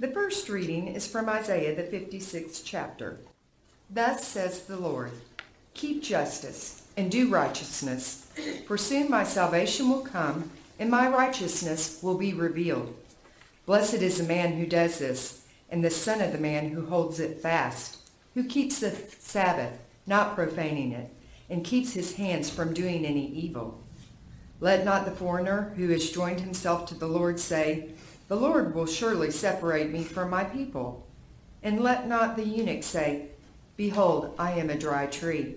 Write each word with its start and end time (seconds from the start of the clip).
The 0.00 0.08
first 0.08 0.48
reading 0.48 0.88
is 0.88 1.06
from 1.06 1.28
Isaiah, 1.28 1.76
the 1.76 1.82
56th 1.82 2.62
chapter. 2.64 3.18
Thus 3.90 4.26
says 4.26 4.62
the 4.62 4.78
Lord 4.78 5.10
Keep 5.74 6.02
justice 6.02 6.86
and 6.96 7.10
do 7.10 7.28
righteousness, 7.28 8.26
for 8.66 8.78
soon 8.78 9.10
my 9.10 9.24
salvation 9.24 9.90
will 9.90 10.00
come, 10.00 10.52
and 10.78 10.90
my 10.90 11.06
righteousness 11.06 12.02
will 12.02 12.16
be 12.16 12.32
revealed. 12.32 12.96
Blessed 13.66 13.96
is 13.96 14.16
the 14.16 14.24
man 14.24 14.54
who 14.54 14.64
does 14.64 14.98
this, 14.98 15.44
and 15.68 15.84
the 15.84 15.90
son 15.90 16.22
of 16.22 16.32
the 16.32 16.38
man 16.38 16.70
who 16.70 16.86
holds 16.86 17.20
it 17.20 17.42
fast, 17.42 17.98
who 18.32 18.42
keeps 18.42 18.80
the 18.80 18.96
Sabbath, 19.18 19.78
not 20.06 20.34
profaning 20.34 20.92
it, 20.92 21.12
and 21.50 21.62
keeps 21.62 21.92
his 21.92 22.14
hands 22.14 22.48
from 22.48 22.72
doing 22.72 23.04
any 23.04 23.26
evil. 23.26 23.78
Let 24.60 24.82
not 24.82 25.04
the 25.04 25.10
foreigner 25.10 25.74
who 25.76 25.88
has 25.90 26.10
joined 26.10 26.40
himself 26.40 26.86
to 26.86 26.94
the 26.94 27.06
Lord 27.06 27.38
say, 27.38 27.90
the 28.30 28.36
Lord 28.36 28.76
will 28.76 28.86
surely 28.86 29.32
separate 29.32 29.90
me 29.90 30.04
from 30.04 30.30
my 30.30 30.44
people. 30.44 31.04
And 31.64 31.80
let 31.80 32.06
not 32.06 32.36
the 32.36 32.44
eunuch 32.44 32.84
say, 32.84 33.30
Behold, 33.76 34.36
I 34.38 34.52
am 34.52 34.70
a 34.70 34.78
dry 34.78 35.06
tree. 35.06 35.56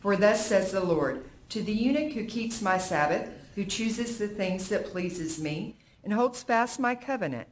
For 0.00 0.16
thus 0.16 0.44
says 0.44 0.72
the 0.72 0.82
Lord, 0.82 1.24
to 1.50 1.62
the 1.62 1.72
eunuch 1.72 2.14
who 2.14 2.24
keeps 2.24 2.60
my 2.60 2.78
Sabbath, 2.78 3.28
who 3.54 3.64
chooses 3.64 4.18
the 4.18 4.26
things 4.26 4.68
that 4.70 4.90
pleases 4.90 5.40
me, 5.40 5.76
and 6.02 6.12
holds 6.12 6.42
fast 6.42 6.80
my 6.80 6.96
covenant, 6.96 7.46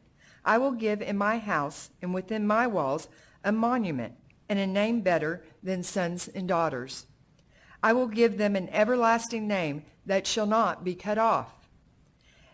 I 0.45 0.59
will 0.59 0.73
give 0.73 1.01
in 1.01 1.17
my 1.17 1.39
house 1.39 1.91
and 2.03 2.13
within 2.13 2.45
my 2.45 2.67
walls 2.67 3.07
a 3.45 3.53
monument 3.53 4.15
and 4.49 4.59
a 4.59 4.67
name 4.67 5.03
better 5.03 5.45
than 5.63 5.85
sons 5.85 6.27
and 6.27 6.49
daughters. 6.49 7.07
I 7.81 7.93
will 7.93 8.09
give 8.09 8.39
them 8.39 8.57
an 8.57 8.71
everlasting 8.71 9.47
name 9.47 9.85
that 10.05 10.27
shall 10.27 10.47
not 10.47 10.83
be 10.83 10.97
cut 10.97 11.17
off. 11.17 11.62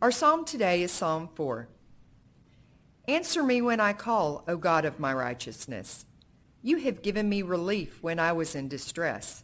Our 0.00 0.12
psalm 0.12 0.44
today 0.44 0.84
is 0.84 0.92
Psalm 0.92 1.28
4. 1.34 1.66
Answer 3.08 3.42
me 3.42 3.60
when 3.60 3.80
I 3.80 3.92
call, 3.92 4.44
O 4.46 4.56
God 4.56 4.84
of 4.84 5.00
my 5.00 5.12
righteousness. 5.12 6.06
You 6.62 6.76
have 6.76 7.02
given 7.02 7.28
me 7.28 7.42
relief 7.42 8.00
when 8.00 8.20
I 8.20 8.30
was 8.30 8.54
in 8.54 8.68
distress. 8.68 9.42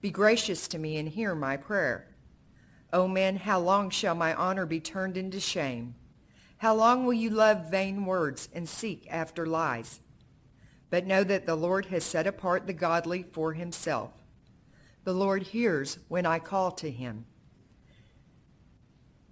Be 0.00 0.10
gracious 0.10 0.68
to 0.68 0.78
me 0.78 0.96
and 0.96 1.06
hear 1.06 1.34
my 1.34 1.58
prayer. 1.58 2.08
O 2.94 3.06
men, 3.06 3.36
how 3.36 3.60
long 3.60 3.90
shall 3.90 4.14
my 4.14 4.32
honor 4.32 4.64
be 4.64 4.80
turned 4.80 5.18
into 5.18 5.38
shame? 5.38 5.94
How 6.56 6.74
long 6.74 7.04
will 7.04 7.12
you 7.12 7.28
love 7.28 7.70
vain 7.70 8.06
words 8.06 8.48
and 8.54 8.66
seek 8.66 9.06
after 9.10 9.44
lies? 9.44 10.00
But 10.88 11.06
know 11.06 11.24
that 11.24 11.44
the 11.44 11.56
Lord 11.56 11.86
has 11.86 12.04
set 12.04 12.26
apart 12.26 12.66
the 12.66 12.72
godly 12.72 13.22
for 13.22 13.52
himself. 13.52 14.12
The 15.04 15.12
Lord 15.12 15.42
hears 15.42 15.98
when 16.08 16.24
I 16.24 16.38
call 16.38 16.70
to 16.70 16.90
him. 16.90 17.26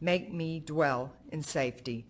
Make 0.00 0.32
me 0.32 0.60
dwell 0.60 1.12
in 1.30 1.42
safety. 1.42 2.06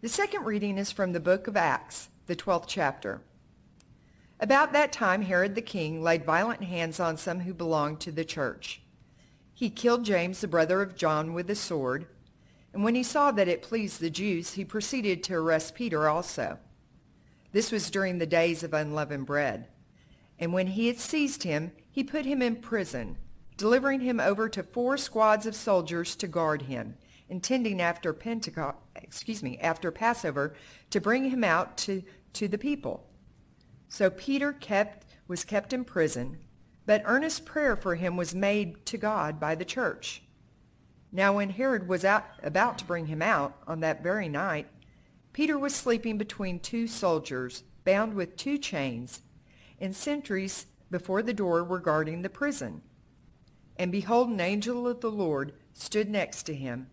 The 0.00 0.08
second 0.08 0.44
reading 0.44 0.78
is 0.78 0.92
from 0.92 1.12
the 1.12 1.18
book 1.18 1.48
of 1.48 1.56
Acts, 1.56 2.10
the 2.26 2.36
12th 2.36 2.66
chapter. 2.68 3.20
About 4.38 4.72
that 4.72 4.92
time 4.92 5.22
Herod 5.22 5.54
the 5.56 5.62
king 5.62 6.02
laid 6.02 6.24
violent 6.24 6.62
hands 6.62 7.00
on 7.00 7.16
some 7.16 7.40
who 7.40 7.52
belonged 7.52 8.00
to 8.00 8.12
the 8.12 8.24
church. 8.24 8.82
He 9.52 9.70
killed 9.70 10.04
James, 10.04 10.40
the 10.40 10.46
brother 10.46 10.82
of 10.82 10.96
John, 10.96 11.32
with 11.34 11.50
a 11.50 11.56
sword, 11.56 12.06
and 12.72 12.84
when 12.84 12.94
he 12.94 13.02
saw 13.02 13.30
that 13.32 13.48
it 13.48 13.62
pleased 13.62 14.00
the 14.00 14.10
Jews, 14.10 14.52
he 14.52 14.64
proceeded 14.64 15.22
to 15.24 15.34
arrest 15.34 15.74
Peter 15.74 16.08
also. 16.08 16.58
This 17.52 17.72
was 17.72 17.90
during 17.90 18.18
the 18.18 18.26
days 18.26 18.62
of 18.62 18.74
unleavened 18.74 19.26
bread. 19.26 19.68
And 20.38 20.52
when 20.52 20.66
he 20.66 20.88
had 20.88 20.98
seized 20.98 21.44
him, 21.44 21.72
he 21.90 22.02
put 22.02 22.24
him 22.24 22.42
in 22.42 22.56
prison 22.56 23.16
delivering 23.56 24.00
him 24.00 24.20
over 24.20 24.48
to 24.48 24.62
four 24.62 24.96
squads 24.96 25.46
of 25.46 25.54
soldiers 25.54 26.16
to 26.16 26.26
guard 26.26 26.62
him, 26.62 26.96
intending 27.28 27.80
after 27.80 28.12
Pentecost, 28.12 28.76
excuse 28.96 29.42
me, 29.42 29.58
after 29.58 29.90
Passover 29.90 30.54
to 30.90 31.00
bring 31.00 31.30
him 31.30 31.44
out 31.44 31.76
to, 31.78 32.02
to 32.32 32.48
the 32.48 32.58
people. 32.58 33.06
So 33.88 34.10
Peter 34.10 34.52
kept, 34.52 35.06
was 35.28 35.44
kept 35.44 35.72
in 35.72 35.84
prison, 35.84 36.38
but 36.86 37.02
earnest 37.04 37.44
prayer 37.44 37.76
for 37.76 37.94
him 37.94 38.16
was 38.16 38.34
made 38.34 38.84
to 38.86 38.98
God 38.98 39.38
by 39.38 39.54
the 39.54 39.64
church. 39.64 40.22
Now 41.12 41.36
when 41.36 41.50
Herod 41.50 41.88
was 41.88 42.04
out, 42.04 42.24
about 42.42 42.78
to 42.78 42.84
bring 42.84 43.06
him 43.06 43.22
out 43.22 43.56
on 43.68 43.80
that 43.80 44.02
very 44.02 44.28
night, 44.28 44.66
Peter 45.32 45.58
was 45.58 45.74
sleeping 45.74 46.18
between 46.18 46.58
two 46.58 46.86
soldiers, 46.86 47.62
bound 47.84 48.14
with 48.14 48.36
two 48.36 48.58
chains, 48.58 49.20
and 49.80 49.94
sentries 49.94 50.66
before 50.90 51.22
the 51.22 51.34
door 51.34 51.64
were 51.64 51.80
guarding 51.80 52.22
the 52.22 52.28
prison. 52.28 52.82
And 53.76 53.90
behold, 53.90 54.28
an 54.28 54.40
angel 54.40 54.86
of 54.86 55.00
the 55.00 55.10
Lord 55.10 55.52
stood 55.72 56.08
next 56.08 56.44
to 56.44 56.54
him, 56.54 56.88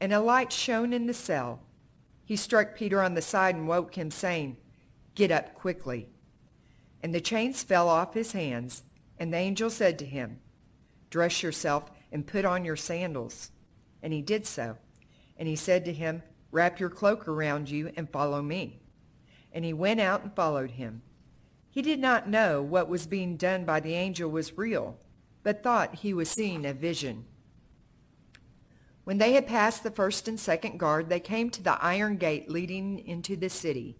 and 0.00 0.12
a 0.12 0.20
light 0.20 0.52
shone 0.52 0.92
in 0.92 1.06
the 1.06 1.14
cell. 1.14 1.60
He 2.24 2.36
struck 2.36 2.74
Peter 2.74 3.02
on 3.02 3.14
the 3.14 3.22
side 3.22 3.54
and 3.54 3.68
woke 3.68 3.94
him, 3.94 4.10
saying, 4.10 4.56
Get 5.14 5.30
up 5.30 5.54
quickly. 5.54 6.08
And 7.02 7.14
the 7.14 7.20
chains 7.20 7.62
fell 7.62 7.88
off 7.88 8.14
his 8.14 8.32
hands, 8.32 8.82
and 9.18 9.32
the 9.32 9.38
angel 9.38 9.70
said 9.70 9.98
to 10.00 10.04
him, 10.04 10.40
Dress 11.10 11.42
yourself 11.42 11.90
and 12.12 12.26
put 12.26 12.44
on 12.44 12.64
your 12.64 12.76
sandals. 12.76 13.50
And 14.02 14.12
he 14.12 14.22
did 14.22 14.46
so. 14.46 14.76
And 15.36 15.48
he 15.48 15.56
said 15.56 15.84
to 15.84 15.92
him, 15.92 16.22
Wrap 16.50 16.80
your 16.80 16.90
cloak 16.90 17.28
around 17.28 17.70
you 17.70 17.92
and 17.96 18.10
follow 18.10 18.42
me. 18.42 18.80
And 19.52 19.64
he 19.64 19.72
went 19.72 20.00
out 20.00 20.22
and 20.22 20.34
followed 20.34 20.72
him. 20.72 21.02
He 21.70 21.82
did 21.82 22.00
not 22.00 22.28
know 22.28 22.62
what 22.62 22.88
was 22.88 23.06
being 23.06 23.36
done 23.36 23.64
by 23.64 23.80
the 23.80 23.94
angel 23.94 24.30
was 24.30 24.58
real 24.58 24.98
but 25.48 25.62
thought 25.62 25.94
he 25.94 26.12
was 26.12 26.28
seeing 26.28 26.66
a 26.66 26.74
vision. 26.74 27.24
When 29.04 29.16
they 29.16 29.32
had 29.32 29.46
passed 29.46 29.82
the 29.82 29.90
first 29.90 30.28
and 30.28 30.38
second 30.38 30.78
guard, 30.78 31.08
they 31.08 31.20
came 31.20 31.48
to 31.48 31.62
the 31.62 31.82
iron 31.82 32.18
gate 32.18 32.50
leading 32.50 32.98
into 32.98 33.34
the 33.34 33.48
city. 33.48 33.96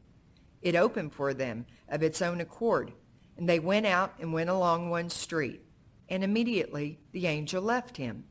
It 0.61 0.77
opened 0.77 1.15
for 1.15 1.33
them 1.33 1.65
of 1.89 2.03
its 2.03 2.21
own 2.21 2.43
accord, 2.43 2.93
and 3.39 3.49
they 3.49 3.61
went 3.61 3.87
out 3.87 4.13
and 4.21 4.35
went 4.35 4.51
along 4.51 4.91
one 4.91 5.09
street, 5.09 5.63
and 6.11 6.23
immediately 6.23 6.99
the 7.13 7.27
angel 7.27 7.63
left 7.63 7.97
him. 7.97 8.25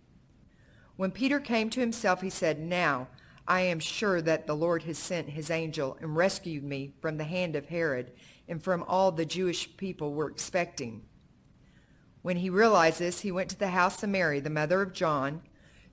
When 0.96 1.10
Peter 1.10 1.40
came 1.40 1.72
to 1.72 1.80
himself, 1.80 2.22
he 2.22 2.30
said, 2.30 2.60
Now 2.60 3.08
I 3.48 3.62
am 3.62 3.80
sure 3.80 4.22
that 4.22 4.46
the 4.46 4.56
Lord 4.56 4.84
has 4.84 5.00
sent 5.00 5.32
his 5.32 5.50
angel 5.50 5.98
and 6.02 6.16
rescued 6.16 6.64
me 6.64 6.94
from 7.02 7.18
the 7.18 7.24
hand 7.24 7.56
of 7.56 7.70
Herod 7.70 8.12
and 8.48 8.62
from 8.62 8.84
all 8.84 9.12
the 9.12 9.26
Jewish 9.26 9.76
people 9.76 10.14
were 10.14 10.30
expecting. 10.30 11.02
When 12.28 12.36
he 12.36 12.50
realized 12.50 13.00
this, 13.00 13.22
he 13.22 13.32
went 13.32 13.50
to 13.52 13.58
the 13.58 13.70
house 13.70 14.04
of 14.04 14.10
Mary, 14.10 14.42
the 14.42 14.50
mother 14.50 14.82
of 14.82 14.92
John, 14.92 15.44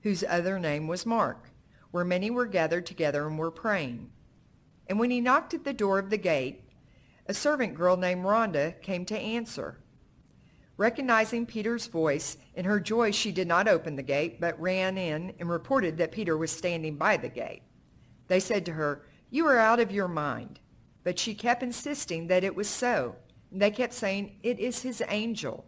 whose 0.01 0.21
other 0.21 0.59
name 0.59 0.85
was 0.85 1.05
Mark, 1.05 1.49
where 1.91 2.03
many 2.03 2.29
were 2.29 2.45
gathered 2.45 2.85
together 2.85 3.25
and 3.25 3.39
were 3.39 3.51
praying. 3.51 4.09
And 4.87 4.99
when 4.99 5.11
he 5.11 5.21
knocked 5.21 5.53
at 5.53 5.63
the 5.63 5.71
door 5.71 5.97
of 5.97 6.09
the 6.09 6.17
gate, 6.17 6.61
a 7.25 7.33
servant 7.33 7.73
girl 7.73 7.95
named 7.95 8.25
Rhoda 8.25 8.73
came 8.81 9.05
to 9.05 9.17
answer. 9.17 9.79
Recognizing 10.75 11.45
Peter's 11.45 11.87
voice, 11.87 12.35
in 12.53 12.65
her 12.65 12.81
joy 12.81 13.11
she 13.11 13.31
did 13.31 13.47
not 13.47 13.69
open 13.69 13.95
the 13.95 14.03
gate, 14.03 14.41
but 14.41 14.59
ran 14.59 14.97
in 14.97 15.33
and 15.39 15.49
reported 15.49 15.95
that 15.99 16.11
Peter 16.11 16.35
was 16.37 16.51
standing 16.51 16.97
by 16.97 17.15
the 17.15 17.29
gate. 17.29 17.63
They 18.27 18.41
said 18.41 18.65
to 18.65 18.73
her, 18.73 19.05
You 19.29 19.47
are 19.47 19.57
out 19.57 19.79
of 19.79 19.89
your 19.89 20.09
mind. 20.09 20.59
But 21.05 21.17
she 21.17 21.33
kept 21.33 21.63
insisting 21.63 22.27
that 22.27 22.43
it 22.43 22.57
was 22.57 22.67
so. 22.67 23.15
And 23.53 23.61
they 23.61 23.71
kept 23.71 23.93
saying, 23.93 24.35
It 24.43 24.59
is 24.59 24.81
his 24.81 25.01
angel. 25.07 25.63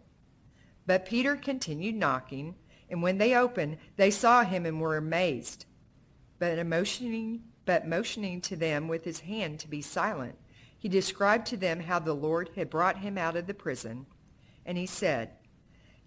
But 0.88 1.04
Peter 1.04 1.36
continued 1.36 1.96
knocking, 1.96 2.54
And 2.88 3.02
when 3.02 3.18
they 3.18 3.36
opened, 3.36 3.76
they 3.96 4.10
saw 4.10 4.42
him 4.42 4.64
and 4.64 4.80
were 4.80 4.96
amazed. 4.96 5.66
But 6.38 6.66
motioning, 6.66 7.42
but 7.66 7.86
motioning 7.86 8.40
to 8.40 8.56
them 8.56 8.88
with 8.88 9.04
his 9.04 9.20
hand 9.20 9.60
to 9.60 9.68
be 9.68 9.82
silent, 9.82 10.36
he 10.78 10.88
described 10.88 11.46
to 11.48 11.58
them 11.58 11.80
how 11.80 11.98
the 11.98 12.14
Lord 12.14 12.48
had 12.56 12.70
brought 12.70 13.00
him 13.00 13.18
out 13.18 13.36
of 13.36 13.46
the 13.46 13.52
prison. 13.52 14.06
And 14.64 14.78
he 14.78 14.86
said, 14.86 15.32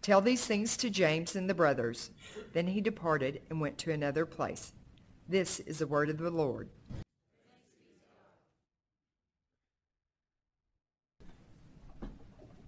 Tell 0.01 0.19
these 0.19 0.47
things 0.47 0.75
to 0.77 0.89
James 0.89 1.35
and 1.35 1.47
the 1.47 1.53
brothers. 1.53 2.09
Then 2.53 2.65
he 2.65 2.81
departed 2.81 3.43
and 3.51 3.61
went 3.61 3.77
to 3.79 3.91
another 3.91 4.25
place. 4.25 4.73
This 5.29 5.59
is 5.59 5.77
the 5.77 5.85
word 5.85 6.09
of 6.09 6.17
the 6.17 6.31
Lord. 6.31 6.69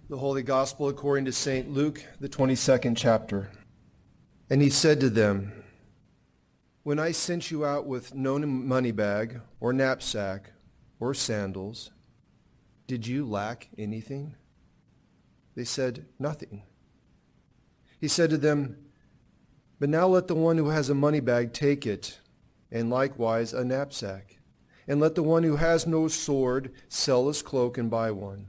The 0.10 0.18
Holy 0.18 0.44
Gospel 0.44 0.90
according 0.90 1.24
to 1.26 1.32
St. 1.32 1.72
Luke, 1.72 2.06
the 2.20 2.28
22nd 2.28 2.98
chapter. 2.98 3.50
And 4.50 4.62
he 4.62 4.70
said 4.70 5.00
to 5.00 5.10
them, 5.10 5.64
When 6.84 7.00
I 7.00 7.12
sent 7.12 7.50
you 7.50 7.64
out 7.64 7.88
with 7.88 8.14
no 8.14 8.38
money 8.38 8.92
bag 8.92 9.40
or 9.62 9.72
knapsack 9.72 10.52
or 11.00 11.14
sandals, 11.14 11.92
did 12.86 13.08
you 13.08 13.26
lack 13.26 13.70
anything? 13.78 14.36
They 15.56 15.64
said, 15.64 16.06
Nothing. 16.20 16.64
He 18.02 18.10
said 18.10 18.30
to 18.32 18.38
them, 18.38 18.76
But 19.80 19.88
now 19.88 20.08
let 20.08 20.28
the 20.28 20.36
one 20.36 20.58
who 20.58 20.68
has 20.68 20.90
a 20.90 20.94
money 20.94 21.22
bag 21.22 21.54
take 21.54 21.88
it, 21.88 22.20
and 22.70 22.90
likewise 22.90 23.54
a 23.54 23.64
knapsack. 23.64 24.40
And 24.86 25.00
let 25.00 25.16
the 25.16 25.24
one 25.24 25.44
who 25.44 25.56
has 25.56 25.88
no 25.88 26.10
sword 26.10 26.74
sell 26.90 27.30
his 27.30 27.42
cloak 27.42 27.78
and 27.78 27.90
buy 27.90 28.12
one. 28.12 28.48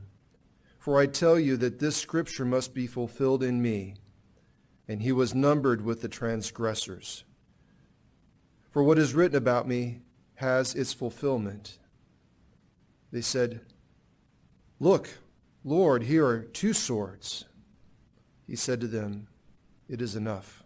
For 0.85 1.01
I 1.01 1.07
tell 1.07 1.39
you 1.39 1.57
that 1.57 1.79
this 1.79 1.97
scripture 1.97 2.45
must 2.45 2.75
be 2.75 2.87
fulfilled 2.87 3.43
in 3.43 3.63
me. 3.63 3.95
And 4.87 5.01
he 5.01 5.13
was 5.13 5.35
numbered 5.35 5.83
with 5.83 6.03
the 6.03 6.11
transgressors. 6.11 7.25
For 8.71 8.83
what 8.83 8.99
is 8.99 9.15
written 9.15 9.39
about 9.39 9.67
me 9.67 10.03
has 10.35 10.75
its 10.75 10.93
fulfillment. 10.93 11.79
They 13.11 13.23
said, 13.23 13.63
Look, 14.79 15.09
Lord, 15.65 16.03
here 16.03 16.27
are 16.27 16.41
two 16.41 16.75
swords. 16.75 17.47
He 18.47 18.55
said 18.55 18.83
to 18.83 18.87
them, 18.87 19.29
It 19.89 20.03
is 20.03 20.15
enough. 20.15 20.65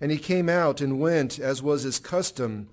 And 0.00 0.10
he 0.10 0.18
came 0.18 0.48
out 0.48 0.80
and 0.80 0.98
went, 0.98 1.38
as 1.38 1.62
was 1.62 1.84
his 1.84 2.00
custom, 2.00 2.68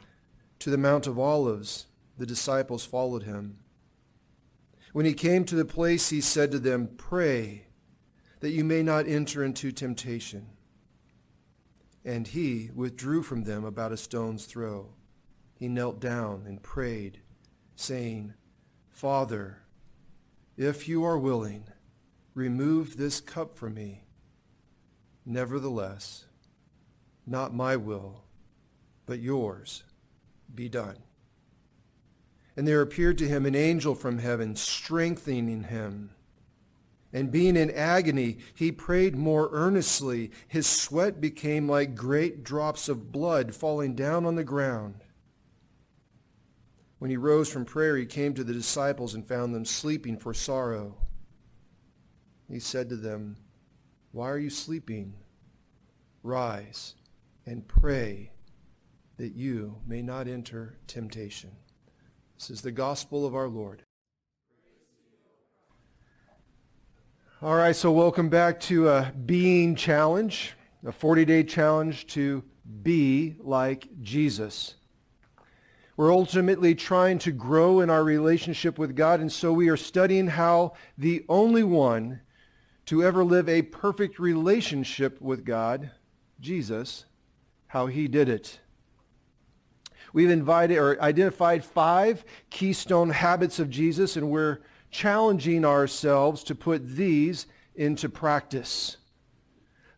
to 0.57 0.71
the 0.71 0.79
Mount 0.79 1.05
of 1.05 1.19
Olives. 1.19 1.85
The 2.17 2.25
disciples 2.25 2.85
followed 2.85 3.21
him. 3.21 3.59
When 4.95 5.05
he 5.05 5.13
came 5.13 5.43
to 5.43 5.55
the 5.55 5.65
place, 5.65 6.07
he 6.07 6.21
said 6.21 6.51
to 6.51 6.57
them, 6.57 6.87
Pray 6.95 7.65
that 8.39 8.51
you 8.51 8.63
may 8.63 8.81
not 8.81 9.09
enter 9.09 9.43
into 9.43 9.73
temptation. 9.73 10.51
And 12.05 12.25
he 12.25 12.69
withdrew 12.73 13.21
from 13.21 13.43
them 13.43 13.65
about 13.65 13.91
a 13.91 13.97
stone's 13.97 14.45
throw. 14.45 14.93
He 15.53 15.67
knelt 15.67 15.99
down 15.99 16.45
and 16.47 16.63
prayed, 16.63 17.19
saying, 17.75 18.35
Father, 18.89 19.63
if 20.55 20.87
you 20.87 21.03
are 21.03 21.19
willing, 21.19 21.65
remove 22.33 22.95
this 22.95 23.19
cup 23.19 23.57
from 23.57 23.73
me. 23.73 24.05
Nevertheless, 25.25 26.23
not 27.27 27.53
my 27.53 27.75
will, 27.75 28.23
but 29.05 29.19
yours 29.19 29.83
be 30.55 30.69
done. 30.69 30.99
And 32.57 32.67
there 32.67 32.81
appeared 32.81 33.17
to 33.19 33.27
him 33.27 33.45
an 33.45 33.55
angel 33.55 33.95
from 33.95 34.19
heaven, 34.19 34.55
strengthening 34.55 35.63
him. 35.63 36.11
And 37.11 37.31
being 37.31 37.55
in 37.55 37.71
agony, 37.71 38.39
he 38.53 38.71
prayed 38.71 39.15
more 39.15 39.49
earnestly. 39.51 40.31
His 40.47 40.67
sweat 40.67 41.21
became 41.21 41.67
like 41.67 41.95
great 41.95 42.43
drops 42.43 42.89
of 42.89 43.11
blood 43.11 43.55
falling 43.55 43.95
down 43.95 44.25
on 44.25 44.35
the 44.35 44.43
ground. 44.43 44.95
When 46.99 47.09
he 47.09 47.17
rose 47.17 47.49
from 47.49 47.65
prayer, 47.65 47.97
he 47.97 48.05
came 48.05 48.33
to 48.33 48.43
the 48.43 48.53
disciples 48.53 49.13
and 49.13 49.27
found 49.27 49.53
them 49.53 49.65
sleeping 49.65 50.17
for 50.17 50.33
sorrow. 50.33 50.97
He 52.49 52.59
said 52.59 52.89
to 52.89 52.95
them, 52.95 53.37
Why 54.11 54.29
are 54.29 54.37
you 54.37 54.49
sleeping? 54.49 55.13
Rise 56.23 56.95
and 57.45 57.67
pray 57.67 58.31
that 59.17 59.35
you 59.35 59.77
may 59.85 60.01
not 60.01 60.27
enter 60.27 60.77
temptation. 60.87 61.51
This 62.37 62.49
is 62.49 62.61
the 62.61 62.71
gospel 62.71 63.25
of 63.25 63.33
our 63.33 63.47
Lord. 63.47 63.83
All 67.41 67.55
right, 67.55 67.75
so 67.75 67.91
welcome 67.93 68.27
back 68.27 68.59
to 68.61 68.89
a 68.89 69.13
being 69.25 69.73
challenge, 69.75 70.53
a 70.85 70.91
40-day 70.91 71.43
challenge 71.43 72.07
to 72.07 72.43
be 72.83 73.35
like 73.39 73.87
Jesus. 74.01 74.75
We're 75.95 76.13
ultimately 76.13 76.75
trying 76.75 77.19
to 77.19 77.31
grow 77.31 77.79
in 77.79 77.89
our 77.89 78.03
relationship 78.03 78.77
with 78.77 78.97
God, 78.97 79.21
and 79.21 79.31
so 79.31 79.53
we 79.53 79.69
are 79.69 79.77
studying 79.77 80.27
how 80.27 80.73
the 80.97 81.23
only 81.29 81.63
one 81.63 82.19
to 82.87 83.01
ever 83.01 83.23
live 83.23 83.47
a 83.47 83.61
perfect 83.61 84.19
relationship 84.19 85.21
with 85.21 85.45
God, 85.45 85.89
Jesus, 86.41 87.05
how 87.67 87.87
he 87.87 88.09
did 88.09 88.27
it. 88.27 88.59
We've 90.15 90.29
invited 90.29 90.77
or 90.77 91.01
identified 91.01 91.65
five 91.65 92.23
keystone 92.49 93.09
habits 93.09 93.59
of 93.59 93.69
Jesus, 93.69 94.15
and 94.15 94.31
we're 94.31 94.59
challenging 94.89 95.65
ourselves 95.65 96.41
to 96.45 96.55
put 96.55 96.87
these 96.87 97.47
into 97.75 98.07
practice. 98.07 98.95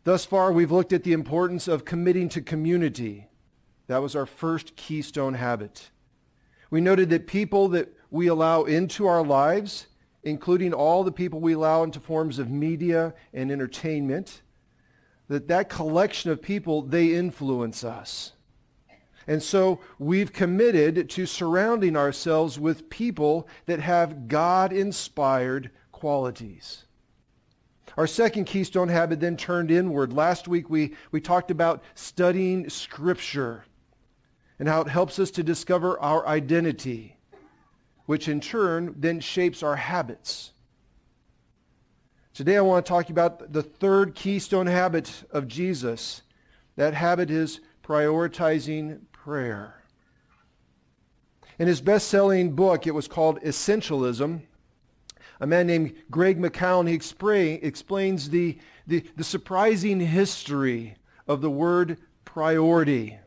Thus 0.05 0.25
far, 0.25 0.51
we've 0.51 0.71
looked 0.71 0.91
at 0.91 1.03
the 1.03 1.13
importance 1.13 1.67
of 1.67 1.85
committing 1.85 2.29
to 2.29 2.41
community. 2.41 3.27
That 3.85 4.01
was 4.01 4.15
our 4.15 4.25
first 4.25 4.75
keystone 4.75 5.35
habit. 5.35 5.91
We 6.71 6.81
noted 6.81 7.11
that 7.11 7.27
people 7.27 7.67
that 7.67 7.95
we 8.09 8.25
allow 8.25 8.63
into 8.63 9.05
our 9.05 9.23
lives, 9.23 9.85
including 10.23 10.73
all 10.73 11.03
the 11.03 11.11
people 11.11 11.39
we 11.39 11.53
allow 11.53 11.83
into 11.83 11.99
forms 11.99 12.39
of 12.39 12.49
media 12.49 13.13
and 13.35 13.51
entertainment, 13.51 14.41
that 15.27 15.47
that 15.49 15.69
collection 15.69 16.31
of 16.31 16.41
people, 16.41 16.81
they 16.81 17.13
influence 17.13 17.83
us. 17.83 18.31
And 19.27 19.44
so 19.44 19.81
we've 20.00 20.31
committed 20.31 21.09
to 21.09 21.25
surrounding 21.25 21.97
ourselves 21.97 22.57
with 22.57 22.89
people 22.89 23.47
that 23.65 23.81
have 23.81 24.29
God-inspired 24.29 25.69
qualities. 25.91 26.85
Our 27.97 28.07
second 28.07 28.45
keystone 28.45 28.89
habit 28.89 29.19
then 29.19 29.35
turned 29.35 29.69
inward. 29.71 30.13
Last 30.13 30.47
week 30.47 30.69
we, 30.69 30.95
we 31.12 31.19
talked 31.19 31.51
about 31.51 31.83
studying 31.95 32.69
Scripture 32.69 33.65
and 34.60 34.69
how 34.69 34.81
it 34.81 34.88
helps 34.88 35.19
us 35.19 35.31
to 35.31 35.43
discover 35.43 36.00
our 36.00 36.25
identity, 36.25 37.17
which 38.05 38.27
in 38.27 38.39
turn 38.39 38.96
then 38.98 39.19
shapes 39.19 39.62
our 39.62 39.75
habits. 39.75 40.53
Today 42.34 42.57
I 42.57 42.62
want 42.62 42.86
to 42.86 42.89
talk 42.89 43.10
about 43.10 43.51
the 43.51 43.63
third 43.63 44.15
keystone 44.15 44.67
habit 44.67 45.12
of 45.31 45.48
Jesus. 45.48 46.22
That 46.75 46.93
habit 46.93 47.31
is 47.31 47.60
prioritizing 47.84 49.00
prayer. 49.27 49.84
In 51.60 51.67
his 51.67 51.81
best-selling 51.81 52.55
book, 52.55 52.88
it 52.88 52.96
was 52.96 53.10
called 53.10 53.41
Essentialism, 53.41 54.39
a 55.41 55.46
man 55.46 55.67
named 55.67 55.96
Greg 56.10 56.39
McKeown, 56.39 56.88
he 56.88 56.93
explains 57.62 58.29
the, 58.29 58.57
the, 58.88 59.03
the 59.17 59.25
surprising 59.25 60.00
history 60.00 60.96
of 61.27 61.41
the 61.41 61.50
word 61.50 61.98
priority 62.24 63.19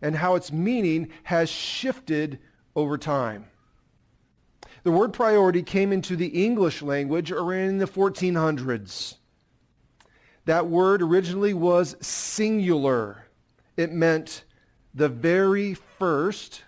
and 0.00 0.14
how 0.14 0.36
its 0.36 0.52
meaning 0.52 1.08
has 1.24 1.50
shifted 1.50 2.38
over 2.76 2.96
time. 2.96 3.46
The 4.84 4.92
word 4.92 5.12
priority 5.12 5.64
came 5.64 5.92
into 5.92 6.14
the 6.14 6.44
English 6.44 6.80
language 6.80 7.32
around 7.32 7.78
the 7.78 7.88
1400s. 7.88 9.16
That 10.44 10.68
word 10.68 11.02
originally 11.02 11.54
was 11.54 11.96
singular. 12.00 13.26
It 13.76 13.90
meant 13.90 14.44
the 14.94 15.08
very 15.08 15.74
first 15.74 16.64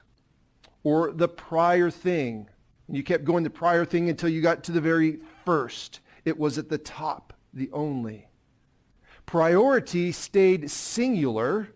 or 0.84 1.12
the 1.12 1.28
prior 1.28 1.90
thing. 1.90 2.48
And 2.88 2.96
you 2.96 3.02
kept 3.02 3.24
going 3.24 3.44
the 3.44 3.50
prior 3.50 3.84
thing 3.84 4.08
until 4.08 4.28
you 4.28 4.40
got 4.42 4.64
to 4.64 4.72
the 4.72 4.80
very 4.80 5.18
first. 5.44 6.00
It 6.24 6.38
was 6.38 6.58
at 6.58 6.68
the 6.68 6.78
top, 6.78 7.32
the 7.52 7.70
only. 7.72 8.28
Priority 9.26 10.12
stayed 10.12 10.70
singular 10.70 11.68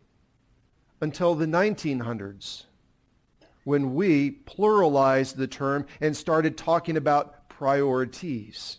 until 1.01 1.35
the 1.35 1.47
1900s 1.47 2.65
when 3.65 3.95
we 3.95 4.31
pluralized 4.31 5.35
the 5.35 5.47
term 5.47 5.87
and 6.01 6.17
started 6.17 6.57
talking 6.57 6.97
about 6.97 7.49
priorities. 7.49 8.79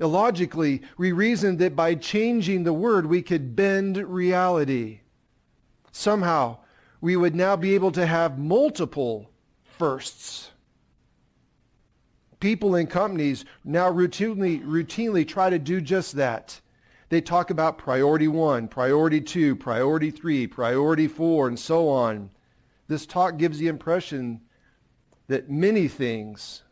Illogically, 0.00 0.82
we 0.98 1.12
reasoned 1.12 1.60
that 1.60 1.76
by 1.76 1.94
changing 1.94 2.64
the 2.64 2.72
word, 2.72 3.06
we 3.06 3.22
could 3.22 3.54
bend 3.54 3.96
reality 3.98 5.01
somehow 5.92 6.56
we 7.00 7.16
would 7.16 7.34
now 7.34 7.54
be 7.54 7.74
able 7.74 7.92
to 7.92 8.06
have 8.06 8.38
multiple 8.38 9.30
firsts. 9.78 10.50
People 12.40 12.74
in 12.74 12.86
companies 12.88 13.44
now 13.64 13.90
routinely, 13.90 14.64
routinely 14.64 15.26
try 15.26 15.48
to 15.48 15.58
do 15.58 15.80
just 15.80 16.16
that. 16.16 16.60
they 17.12 17.20
talk 17.20 17.50
about 17.50 17.76
priority 17.76 18.26
one, 18.26 18.66
priority 18.66 19.20
two, 19.20 19.54
priority 19.54 20.10
three, 20.10 20.46
priority 20.46 21.06
four, 21.06 21.46
and 21.46 21.58
so 21.58 21.86
on. 21.86 22.30
This 22.88 23.04
talk 23.04 23.36
gives 23.36 23.58
the 23.58 23.68
impression 23.68 24.40
that 25.28 25.50
many 25.50 25.88
things 25.88 26.62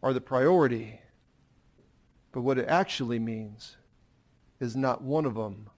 are 0.00 0.12
the 0.12 0.20
priority. 0.20 1.00
But 2.30 2.42
what 2.42 2.58
it 2.58 2.68
actually 2.68 3.18
means 3.18 3.76
is 4.60 4.76
not 4.76 5.02
one 5.02 5.26
of 5.26 5.34
them 5.34 5.68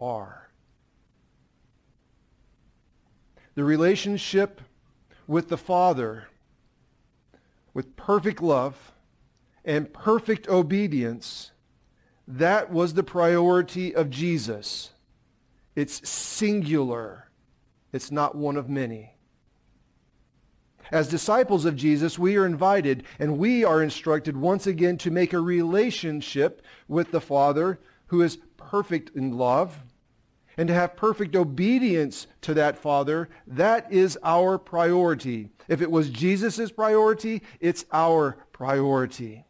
are. 0.00 0.45
The 3.56 3.64
relationship 3.64 4.60
with 5.26 5.48
the 5.48 5.58
Father 5.58 6.28
with 7.74 7.96
perfect 7.96 8.40
love 8.40 8.92
and 9.64 9.92
perfect 9.92 10.48
obedience 10.48 11.50
that 12.28 12.72
was 12.72 12.94
the 12.94 13.02
priority 13.02 13.94
of 13.94 14.10
Jesus. 14.10 14.90
It's 15.74 16.08
singular. 16.08 17.30
It's 17.92 18.10
not 18.10 18.34
one 18.34 18.56
of 18.56 18.68
many. 18.68 19.12
As 20.90 21.08
disciples 21.08 21.64
of 21.64 21.76
Jesus, 21.76 22.18
we 22.18 22.36
are 22.36 22.46
invited 22.46 23.04
and 23.18 23.38
we 23.38 23.64
are 23.64 23.82
instructed 23.82 24.36
once 24.36 24.66
again 24.66 24.96
to 24.98 25.10
make 25.10 25.32
a 25.32 25.40
relationship 25.40 26.62
with 26.88 27.10
the 27.10 27.20
Father 27.20 27.78
who 28.06 28.22
is 28.22 28.38
perfect 28.56 29.14
in 29.16 29.36
love 29.36 29.80
and 30.56 30.68
to 30.68 30.74
have 30.74 30.96
perfect 30.96 31.36
obedience 31.36 32.26
to 32.42 32.54
that 32.54 32.78
Father. 32.78 33.28
That 33.46 33.92
is 33.92 34.18
our 34.22 34.58
priority. 34.58 35.50
If 35.68 35.82
it 35.82 35.90
was 35.90 36.10
Jesus' 36.10 36.70
priority, 36.70 37.42
it's 37.60 37.84
our 37.92 38.38
priority. 38.52 39.44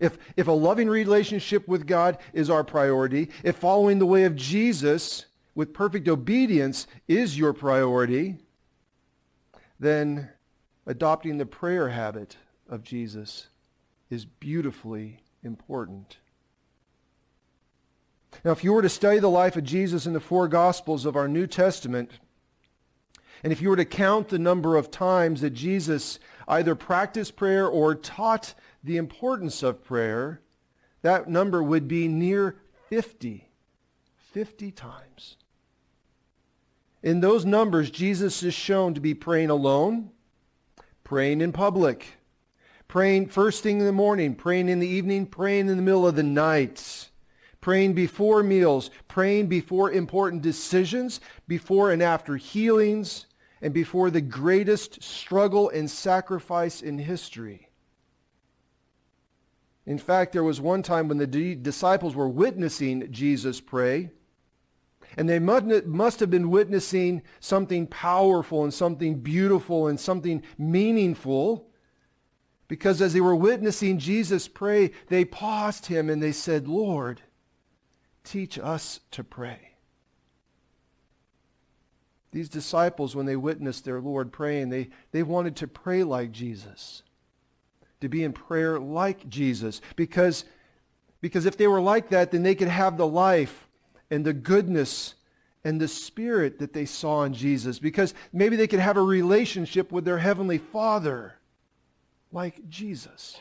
If, 0.00 0.18
if 0.36 0.48
a 0.48 0.52
loving 0.52 0.88
relationship 0.88 1.68
with 1.68 1.86
God 1.86 2.18
is 2.32 2.50
our 2.50 2.64
priority, 2.64 3.30
if 3.44 3.56
following 3.56 3.98
the 3.98 4.06
way 4.06 4.24
of 4.24 4.34
Jesus 4.34 5.26
with 5.54 5.72
perfect 5.72 6.08
obedience 6.08 6.86
is 7.08 7.38
your 7.38 7.52
priority, 7.52 8.36
then 9.78 10.28
adopting 10.86 11.38
the 11.38 11.46
prayer 11.46 11.88
habit 11.88 12.36
of 12.68 12.82
Jesus 12.82 13.48
is 14.10 14.24
beautifully 14.24 15.20
important. 15.42 16.18
Now, 18.44 18.52
if 18.52 18.62
you 18.62 18.72
were 18.72 18.82
to 18.82 18.88
study 18.88 19.18
the 19.18 19.28
life 19.28 19.56
of 19.56 19.64
Jesus 19.64 20.06
in 20.06 20.12
the 20.12 20.20
four 20.20 20.48
Gospels 20.48 21.06
of 21.06 21.16
our 21.16 21.28
New 21.28 21.46
Testament, 21.46 22.10
and 23.42 23.52
if 23.52 23.60
you 23.60 23.68
were 23.68 23.76
to 23.76 23.84
count 23.84 24.28
the 24.28 24.38
number 24.38 24.76
of 24.76 24.90
times 24.90 25.40
that 25.40 25.50
Jesus 25.50 26.18
either 26.48 26.74
practiced 26.74 27.36
prayer 27.36 27.66
or 27.66 27.94
taught 27.94 28.54
the 28.82 28.96
importance 28.96 29.62
of 29.62 29.84
prayer, 29.84 30.40
that 31.02 31.28
number 31.28 31.62
would 31.62 31.88
be 31.88 32.08
near 32.08 32.56
50. 32.88 33.48
50 34.32 34.70
times. 34.70 35.36
In 37.02 37.20
those 37.20 37.44
numbers, 37.44 37.90
Jesus 37.90 38.42
is 38.42 38.54
shown 38.54 38.94
to 38.94 39.00
be 39.00 39.14
praying 39.14 39.50
alone, 39.50 40.10
praying 41.04 41.40
in 41.40 41.52
public, 41.52 42.06
praying 42.88 43.28
first 43.28 43.62
thing 43.62 43.78
in 43.78 43.86
the 43.86 43.92
morning, 43.92 44.34
praying 44.34 44.68
in 44.68 44.80
the 44.80 44.88
evening, 44.88 45.26
praying 45.26 45.68
in 45.68 45.76
the 45.76 45.82
middle 45.82 46.06
of 46.06 46.16
the 46.16 46.22
night, 46.22 47.10
praying 47.66 47.94
before 47.94 48.44
meals, 48.44 48.92
praying 49.08 49.48
before 49.48 49.90
important 49.90 50.40
decisions, 50.40 51.20
before 51.48 51.90
and 51.90 52.00
after 52.00 52.36
healings, 52.36 53.26
and 53.60 53.74
before 53.74 54.08
the 54.08 54.20
greatest 54.20 55.02
struggle 55.02 55.68
and 55.70 55.90
sacrifice 55.90 56.80
in 56.80 56.96
history. 56.96 57.68
In 59.84 59.98
fact, 59.98 60.32
there 60.32 60.44
was 60.44 60.60
one 60.60 60.80
time 60.80 61.08
when 61.08 61.18
the 61.18 61.56
disciples 61.56 62.14
were 62.14 62.28
witnessing 62.28 63.10
Jesus 63.10 63.60
pray, 63.60 64.12
and 65.16 65.28
they 65.28 65.40
must 65.40 66.20
have 66.20 66.30
been 66.30 66.50
witnessing 66.50 67.20
something 67.40 67.88
powerful 67.88 68.62
and 68.62 68.72
something 68.72 69.18
beautiful 69.18 69.88
and 69.88 69.98
something 69.98 70.40
meaningful, 70.56 71.66
because 72.68 73.02
as 73.02 73.12
they 73.12 73.20
were 73.20 73.34
witnessing 73.34 73.98
Jesus 73.98 74.46
pray, 74.46 74.92
they 75.08 75.24
paused 75.24 75.86
him 75.86 76.08
and 76.08 76.22
they 76.22 76.30
said, 76.30 76.68
Lord, 76.68 77.22
teach 78.26 78.58
us 78.58 79.00
to 79.12 79.24
pray. 79.24 79.70
These 82.32 82.48
disciples, 82.50 83.16
when 83.16 83.24
they 83.24 83.36
witnessed 83.36 83.84
their 83.84 84.00
Lord 84.00 84.30
praying, 84.30 84.68
they, 84.68 84.90
they 85.12 85.22
wanted 85.22 85.56
to 85.56 85.68
pray 85.68 86.02
like 86.02 86.32
Jesus 86.32 87.02
to 88.00 88.08
be 88.08 88.24
in 88.24 88.32
prayer 88.32 88.78
like 88.78 89.26
Jesus. 89.28 89.80
Because, 89.94 90.44
because 91.20 91.46
if 91.46 91.56
they 91.56 91.66
were 91.66 91.80
like 91.80 92.10
that, 92.10 92.30
then 92.30 92.42
they 92.42 92.54
could 92.54 92.68
have 92.68 92.96
the 92.96 93.06
life 93.06 93.68
and 94.10 94.24
the 94.24 94.34
goodness 94.34 95.14
and 95.64 95.80
the 95.80 95.88
spirit 95.88 96.58
that 96.58 96.72
they 96.72 96.84
saw 96.84 97.22
in 97.24 97.32
Jesus. 97.32 97.78
Because 97.78 98.12
maybe 98.32 98.56
they 98.56 98.66
could 98.66 98.80
have 98.80 98.96
a 98.96 99.02
relationship 99.02 99.90
with 99.90 100.04
their 100.04 100.18
heavenly 100.18 100.58
Father 100.58 101.34
like 102.32 102.68
Jesus. 102.68 103.38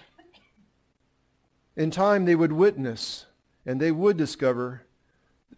In 1.76 1.92
time, 1.92 2.24
they 2.24 2.36
would 2.36 2.54
witness 2.54 3.26
and 3.66 3.80
they 3.80 3.92
would 3.92 4.18
discover 4.18 4.84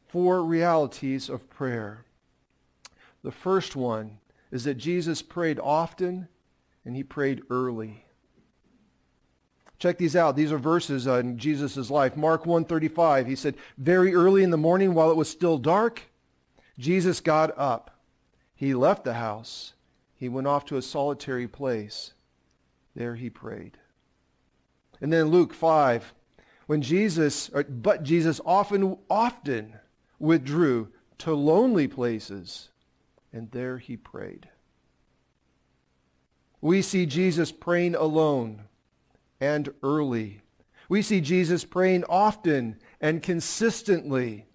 four 0.08 0.44
realities 0.44 1.30
of 1.30 1.50
prayer. 1.50 2.06
The 3.24 3.32
first 3.32 3.76
one 3.76 4.20
is 4.52 4.64
that 4.64 4.76
Jesus 4.76 5.22
prayed 5.22 5.60
often 5.60 6.28
and 6.86 6.96
he 6.96 7.04
prayed 7.04 7.44
early. 7.50 8.06
Check 9.80 9.98
these 9.98 10.16
out. 10.16 10.36
These 10.36 10.52
are 10.52 10.58
verses 10.58 11.06
on 11.08 11.38
Jesus' 11.38 11.92
life. 11.92 12.18
Mark 12.18 12.46
1.35, 12.46 13.28
he 13.28 13.36
said, 13.36 13.56
Very 13.78 14.16
early 14.16 14.42
in 14.42 14.50
the 14.50 14.58
morning 14.58 14.94
while 14.94 15.12
it 15.12 15.18
was 15.18 15.30
still 15.30 15.58
dark, 15.58 16.04
Jesus 16.80 17.20
got 17.20 17.56
up. 17.58 18.00
He 18.56 18.74
left 18.74 19.04
the 19.04 19.14
house. 19.16 19.74
He 20.16 20.30
went 20.30 20.48
off 20.48 20.66
to 20.66 20.78
a 20.78 20.82
solitary 20.82 21.48
place. 21.48 22.14
There 22.96 23.16
he 23.16 23.30
prayed. 23.30 23.78
And 25.00 25.14
then 25.14 25.28
Luke 25.28 25.54
5, 25.54 26.14
when 26.68 26.82
Jesus, 26.82 27.50
or, 27.50 27.64
but 27.64 28.04
Jesus 28.04 28.40
often, 28.46 28.98
often 29.10 29.74
withdrew 30.20 30.90
to 31.20 31.34
lonely 31.34 31.88
places, 31.88 32.70
and 33.34 33.50
there 33.52 33.78
he 33.78 33.98
prayed. 33.98 34.48
We 36.62 36.82
see 36.82 37.06
Jesus 37.06 37.52
praying 37.52 37.96
alone 37.96 38.64
and 39.40 39.74
early. 39.82 40.42
We 40.90 41.02
see 41.02 41.22
Jesus 41.22 41.64
praying 41.66 42.04
often 42.10 42.78
and 43.02 43.22
consistently. 43.22 44.46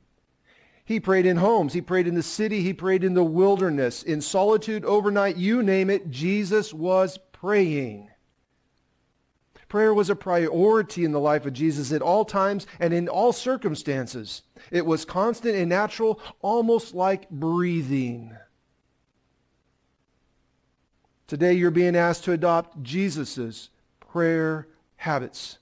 He 0.84 1.00
prayed 1.00 1.26
in 1.26 1.36
homes. 1.36 1.72
He 1.72 1.80
prayed 1.80 2.08
in 2.08 2.14
the 2.14 2.22
city. 2.22 2.60
He 2.62 2.72
prayed 2.74 3.04
in 3.04 3.14
the 3.14 3.24
wilderness. 3.24 4.02
In 4.02 4.20
solitude, 4.20 4.84
overnight, 4.84 5.36
you 5.36 5.62
name 5.62 5.88
it, 5.90 6.10
Jesus 6.10 6.74
was 6.74 7.18
praying. 7.32 8.10
Prayer 9.72 9.94
was 9.94 10.10
a 10.10 10.14
priority 10.14 11.02
in 11.02 11.12
the 11.12 11.18
life 11.18 11.46
of 11.46 11.54
Jesus 11.54 11.92
at 11.92 12.02
all 12.02 12.26
times 12.26 12.66
and 12.78 12.92
in 12.92 13.08
all 13.08 13.32
circumstances. 13.32 14.42
It 14.70 14.84
was 14.84 15.06
constant 15.06 15.56
and 15.56 15.70
natural, 15.70 16.20
almost 16.42 16.94
like 16.94 17.30
breathing. 17.30 18.36
Today 21.26 21.54
you're 21.54 21.70
being 21.70 21.96
asked 21.96 22.24
to 22.24 22.32
adopt 22.32 22.82
Jesus' 22.82 23.70
prayer 23.98 24.68
habits. 24.96 25.56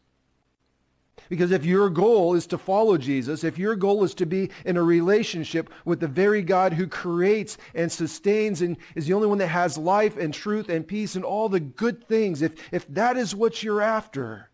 Because 1.30 1.52
if 1.52 1.64
your 1.64 1.88
goal 1.88 2.34
is 2.34 2.48
to 2.48 2.58
follow 2.58 2.98
Jesus, 2.98 3.44
if 3.44 3.56
your 3.56 3.76
goal 3.76 4.02
is 4.02 4.14
to 4.14 4.26
be 4.26 4.50
in 4.64 4.76
a 4.76 4.82
relationship 4.82 5.70
with 5.84 6.00
the 6.00 6.08
very 6.08 6.42
God 6.42 6.72
who 6.72 6.88
creates 6.88 7.56
and 7.72 7.90
sustains 7.90 8.62
and 8.62 8.76
is 8.96 9.06
the 9.06 9.14
only 9.14 9.28
one 9.28 9.38
that 9.38 9.46
has 9.46 9.78
life 9.78 10.16
and 10.16 10.34
truth 10.34 10.68
and 10.68 10.86
peace 10.86 11.14
and 11.14 11.24
all 11.24 11.48
the 11.48 11.60
good 11.60 12.02
things, 12.08 12.42
if, 12.42 12.54
if 12.72 12.86
that 12.88 13.16
is 13.16 13.32
what 13.32 13.62
you're 13.62 13.80
after, 13.80 14.50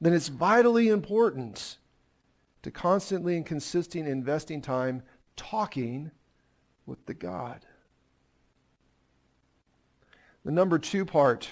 then 0.00 0.12
it's 0.12 0.28
vitally 0.28 0.88
important 0.88 1.78
to 2.62 2.70
constantly 2.70 3.36
and 3.36 3.44
consisting 3.44 4.06
investing 4.06 4.62
time 4.62 5.02
talking 5.34 6.12
with 6.86 7.04
the 7.06 7.14
God. 7.14 7.66
The 10.44 10.52
number 10.52 10.78
two 10.78 11.04
part 11.04 11.48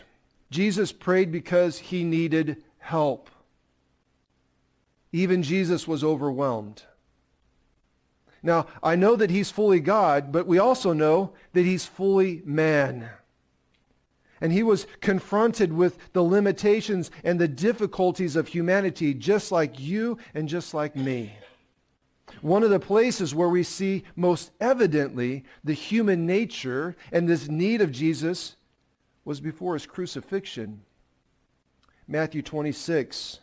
Jesus 0.52 0.92
prayed 0.92 1.32
because 1.32 1.78
he 1.80 2.04
needed 2.04 2.62
help. 2.78 3.28
Even 5.14 5.44
Jesus 5.44 5.86
was 5.86 6.02
overwhelmed. 6.02 6.82
Now, 8.42 8.66
I 8.82 8.96
know 8.96 9.14
that 9.14 9.30
he's 9.30 9.48
fully 9.48 9.78
God, 9.78 10.32
but 10.32 10.48
we 10.48 10.58
also 10.58 10.92
know 10.92 11.34
that 11.52 11.64
he's 11.64 11.86
fully 11.86 12.42
man. 12.44 13.08
And 14.40 14.52
he 14.52 14.64
was 14.64 14.88
confronted 15.00 15.72
with 15.72 16.12
the 16.14 16.24
limitations 16.24 17.12
and 17.22 17.38
the 17.38 17.46
difficulties 17.46 18.34
of 18.34 18.48
humanity 18.48 19.14
just 19.14 19.52
like 19.52 19.78
you 19.78 20.18
and 20.34 20.48
just 20.48 20.74
like 20.74 20.96
me. 20.96 21.38
One 22.42 22.64
of 22.64 22.70
the 22.70 22.80
places 22.80 23.36
where 23.36 23.48
we 23.48 23.62
see 23.62 24.02
most 24.16 24.50
evidently 24.60 25.44
the 25.62 25.74
human 25.74 26.26
nature 26.26 26.96
and 27.12 27.28
this 27.28 27.46
need 27.46 27.82
of 27.82 27.92
Jesus 27.92 28.56
was 29.24 29.40
before 29.40 29.74
his 29.74 29.86
crucifixion. 29.86 30.82
Matthew 32.08 32.42
26. 32.42 33.38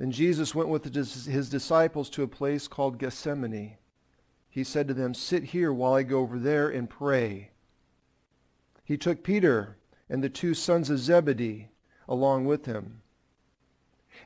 Then 0.00 0.12
Jesus 0.12 0.54
went 0.54 0.70
with 0.70 0.94
his 0.94 1.50
disciples 1.50 2.08
to 2.10 2.22
a 2.22 2.26
place 2.26 2.66
called 2.66 2.96
Gethsemane. 2.96 3.76
He 4.48 4.64
said 4.64 4.88
to 4.88 4.94
them, 4.94 5.12
Sit 5.12 5.44
here 5.44 5.74
while 5.74 5.92
I 5.92 6.04
go 6.04 6.20
over 6.20 6.38
there 6.38 6.70
and 6.70 6.88
pray. 6.88 7.50
He 8.82 8.96
took 8.96 9.22
Peter 9.22 9.76
and 10.08 10.24
the 10.24 10.30
two 10.30 10.54
sons 10.54 10.88
of 10.88 11.00
Zebedee 11.00 11.68
along 12.08 12.46
with 12.46 12.64
him. 12.64 13.02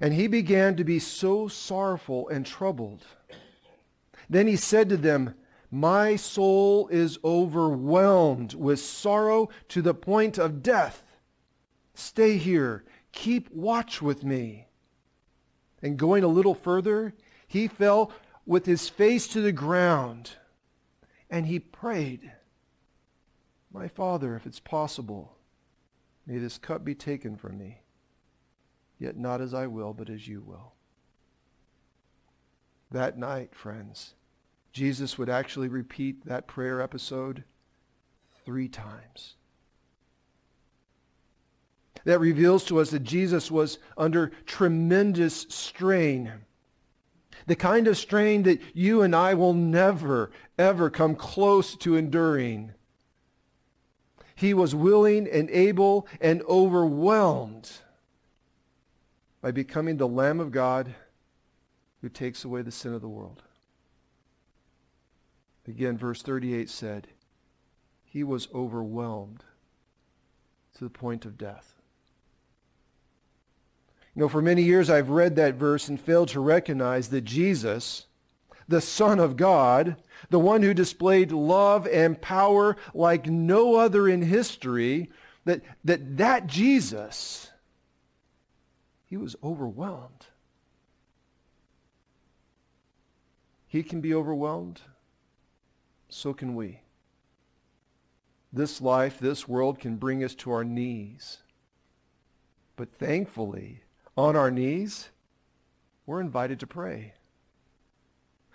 And 0.01 0.15
he 0.15 0.29
began 0.29 0.77
to 0.77 0.85
be 0.85 1.01
so 1.01 1.49
sorrowful 1.49 2.29
and 2.29 2.47
troubled. 2.47 3.05
Then 4.31 4.47
he 4.47 4.55
said 4.55 4.89
to 4.91 4.97
them, 4.97 5.35
My 5.73 6.15
soul 6.15 6.87
is 6.87 7.19
overwhelmed 7.25 8.55
with 8.55 8.79
sorrow 8.79 9.49
to 9.71 9.83
the 9.83 9.93
point 9.93 10.39
of 10.39 10.63
death. 10.63 11.03
Stay 11.95 12.37
here. 12.37 12.85
Keep 13.11 13.51
watch 13.51 14.01
with 14.01 14.23
me. 14.23 14.69
And 15.85 15.99
going 15.99 16.25
a 16.25 16.29
little 16.29 16.55
further, 16.55 17.13
he 17.47 17.69
fell 17.69 18.11
with 18.47 18.65
his 18.65 18.89
face 18.89 19.29
to 19.29 19.43
the 19.43 19.53
ground 19.53 20.33
and 21.29 21.45
he 21.45 21.59
prayed, 21.59 22.33
My 23.71 23.87
Father, 23.89 24.35
if 24.35 24.47
it's 24.47 24.61
possible, 24.61 25.37
may 26.27 26.39
this 26.39 26.57
cup 26.57 26.87
be 26.87 26.95
taken 26.95 27.37
from 27.37 27.59
me. 27.59 27.83
Yet 28.99 29.19
not 29.19 29.43
as 29.43 29.53
I 29.53 29.67
will, 29.67 29.93
but 29.93 30.09
as 30.09 30.27
you 30.27 30.41
will. 30.41 30.73
That 32.91 33.19
night, 33.19 33.55
friends, 33.55 34.15
Jesus 34.73 35.19
would 35.19 35.29
actually 35.29 35.69
repeat 35.69 36.25
that 36.25 36.47
prayer 36.47 36.81
episode 36.81 37.45
three 38.47 38.69
times. 38.69 39.35
That 42.05 42.21
reveals 42.21 42.65
to 42.65 42.81
us 42.81 42.91
that 42.91 43.03
Jesus 43.03 43.51
was 43.51 43.79
under 43.97 44.29
tremendous 44.47 45.47
strain. 45.49 46.33
The 47.47 47.57
kind 47.57 47.89
of 47.89 47.97
strain 47.97 48.43
that 48.45 48.61
you 48.75 49.03
and 49.03 49.15
I 49.15 49.35
will 49.35 49.55
never, 49.55 50.31
ever 50.59 50.91
come 50.91 51.15
close 51.15 51.77
to 51.77 51.97
enduring. 51.97 52.73
He 54.35 54.55
was 54.55 54.75
willing 54.75 55.29
and 55.29 55.49
able 55.51 56.07
and 56.21 56.43
overwhelmed 56.43 57.71
by 59.41 59.51
becoming 59.51 59.97
the 59.97 60.09
Lamb 60.09 60.41
of 60.41 60.51
God 60.51 60.95
who 62.01 62.09
takes 62.09 62.45
away 62.45 62.63
the 62.63 62.71
sin 62.71 62.95
of 62.95 63.01
the 63.01 63.09
world. 63.09 63.43
Again, 65.67 65.97
verse 65.97 66.23
38 66.23 66.69
said, 66.69 67.09
he 68.15 68.23
was 68.23 68.47
overwhelmed 68.55 69.43
to 70.77 70.85
the 70.85 70.91
point 70.91 71.25
of 71.25 71.37
death. 71.37 71.74
You 74.15 74.23
know, 74.23 74.29
for 74.29 74.43
many 74.43 74.63
years 74.63 74.91
I've 74.91 75.11
read 75.11 75.37
that 75.37 75.55
verse 75.55 75.89
and 75.89 76.01
failed 76.01 76.29
to 76.31 76.41
recognize 76.41 77.09
that 77.09 77.23
Jesus, 77.23 78.07
the 78.69 78.81
Son 78.81 79.19
of 79.19 79.37
God, 79.37 79.97
the 80.31 80.39
one 80.39 80.63
who 80.63 80.73
displayed 80.75 81.33
love 81.33 81.87
and 81.87 82.21
power 82.21 82.77
like 82.95 83.27
no 83.27 83.77
other 83.77 84.09
in 84.09 84.23
history, 84.23 85.11
that 85.45 85.63
that, 85.85 86.17
that 86.17 86.47
Jesus 86.47 87.51
he 89.15 89.17
was 89.17 89.37
overwhelmed. 89.45 90.27
He 93.69 93.85
can 93.85 94.01
be 94.01 94.13
overwhelmed. 94.13 94.81
So 96.09 96.35
can 96.35 96.57
we. 96.57 96.81
This 98.53 98.81
life, 98.81 99.21
this 99.21 99.47
world 99.47 99.79
can 99.79 99.99
bring 99.99 100.25
us 100.25 100.35
to 100.35 100.51
our 100.51 100.65
knees. 100.65 101.39
But 102.75 102.93
thankfully, 102.93 103.84
on 104.17 104.37
our 104.37 104.51
knees, 104.51 105.09
we're 106.07 106.21
invited 106.21 106.61
to 106.61 106.67
pray. 106.67 107.15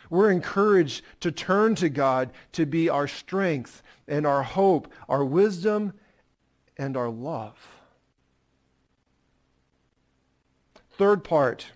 We're 0.10 0.32
encouraged 0.32 1.04
to 1.20 1.32
turn 1.32 1.76
to 1.76 1.90
God 1.90 2.32
to 2.54 2.66
be 2.66 2.90
our 2.90 3.08
strength 3.08 3.84
and 4.08 4.26
our 4.26 4.44
hope, 4.44 4.92
our 5.08 5.24
wisdom 5.24 5.94
and 6.78 6.98
our 6.98 7.10
love. 7.10 7.58
Third 10.98 11.24
part. 11.24 11.68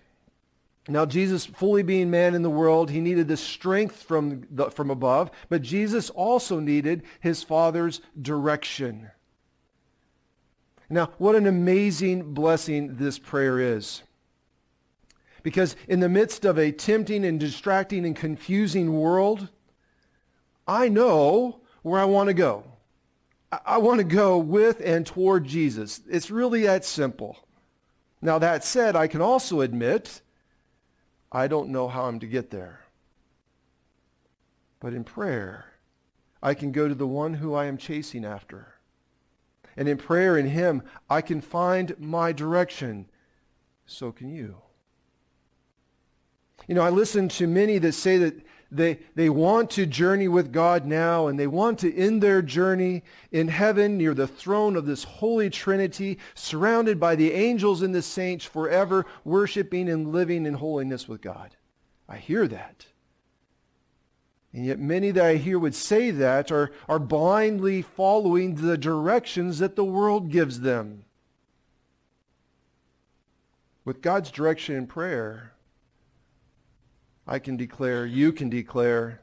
Now, 0.86 1.06
Jesus, 1.06 1.46
fully 1.46 1.82
being 1.82 2.10
man 2.10 2.34
in 2.34 2.42
the 2.42 2.50
world, 2.50 2.90
he 2.90 3.00
needed 3.00 3.26
the 3.26 3.38
strength 3.38 4.02
from, 4.02 4.46
the, 4.50 4.70
from 4.70 4.90
above, 4.90 5.30
but 5.48 5.62
Jesus 5.62 6.10
also 6.10 6.60
needed 6.60 7.04
his 7.20 7.42
Father's 7.42 8.02
direction. 8.20 9.10
Now, 10.94 11.10
what 11.18 11.34
an 11.34 11.48
amazing 11.48 12.34
blessing 12.34 12.98
this 12.98 13.18
prayer 13.18 13.58
is. 13.58 14.04
Because 15.42 15.74
in 15.88 15.98
the 15.98 16.08
midst 16.08 16.44
of 16.44 16.56
a 16.56 16.70
tempting 16.70 17.24
and 17.24 17.40
distracting 17.40 18.06
and 18.06 18.14
confusing 18.14 19.00
world, 19.00 19.48
I 20.68 20.88
know 20.88 21.62
where 21.82 22.00
I 22.00 22.04
want 22.04 22.28
to 22.28 22.32
go. 22.34 22.62
I, 23.66 23.78
want 23.78 23.98
to 23.98 24.04
go 24.04 24.38
with 24.38 24.80
and 24.84 25.04
toward 25.04 25.46
Jesus. 25.46 26.00
It's 26.08 26.30
really 26.30 26.62
that 26.62 26.84
simple. 26.84 27.38
Now, 28.22 28.38
that 28.38 28.62
said, 28.62 28.94
I 28.94 29.08
can 29.08 29.20
also 29.20 29.62
admit 29.62 30.22
I 31.32 31.48
don't 31.48 31.70
know 31.70 31.88
how 31.88 32.04
I'm 32.04 32.20
to 32.20 32.26
get 32.28 32.50
there. 32.50 32.84
But 34.78 34.94
in 34.94 35.02
prayer, 35.02 35.64
I 36.40 36.54
can 36.54 36.70
go 36.70 36.86
to 36.86 36.94
the 36.94 37.06
one 37.06 37.34
who 37.34 37.52
I 37.52 37.64
am 37.64 37.78
chasing 37.78 38.24
after. 38.24 38.73
And 39.76 39.88
in 39.88 39.96
prayer 39.96 40.38
in 40.38 40.46
him, 40.46 40.82
I 41.08 41.20
can 41.20 41.40
find 41.40 41.94
my 41.98 42.32
direction. 42.32 43.06
So 43.86 44.12
can 44.12 44.30
you. 44.34 44.56
You 46.66 46.74
know, 46.74 46.82
I 46.82 46.90
listen 46.90 47.28
to 47.30 47.46
many 47.46 47.78
that 47.78 47.92
say 47.92 48.18
that 48.18 48.34
they, 48.70 48.98
they 49.14 49.28
want 49.30 49.70
to 49.70 49.86
journey 49.86 50.26
with 50.26 50.52
God 50.52 50.84
now, 50.84 51.28
and 51.28 51.38
they 51.38 51.46
want 51.46 51.78
to 51.80 51.96
end 51.96 52.22
their 52.22 52.42
journey 52.42 53.04
in 53.30 53.46
heaven 53.46 53.96
near 53.96 54.14
the 54.14 54.26
throne 54.26 54.74
of 54.74 54.84
this 54.86 55.04
Holy 55.04 55.48
Trinity, 55.48 56.18
surrounded 56.34 56.98
by 56.98 57.14
the 57.14 57.32
angels 57.32 57.82
and 57.82 57.94
the 57.94 58.02
saints 58.02 58.44
forever, 58.44 59.06
worshiping 59.24 59.88
and 59.88 60.12
living 60.12 60.44
in 60.44 60.54
holiness 60.54 61.06
with 61.06 61.20
God. 61.20 61.56
I 62.08 62.16
hear 62.16 62.48
that. 62.48 62.86
And 64.54 64.64
yet 64.64 64.78
many 64.78 65.10
that 65.10 65.24
I 65.24 65.34
hear 65.34 65.58
would 65.58 65.74
say 65.74 66.12
that 66.12 66.52
are, 66.52 66.70
are 66.88 67.00
blindly 67.00 67.82
following 67.82 68.54
the 68.54 68.78
directions 68.78 69.58
that 69.58 69.74
the 69.74 69.84
world 69.84 70.30
gives 70.30 70.60
them. 70.60 71.04
With 73.84 74.00
God's 74.00 74.30
direction 74.30 74.76
in 74.76 74.86
prayer, 74.86 75.54
I 77.26 77.40
can 77.40 77.56
declare, 77.56 78.06
you 78.06 78.32
can 78.32 78.48
declare, 78.48 79.20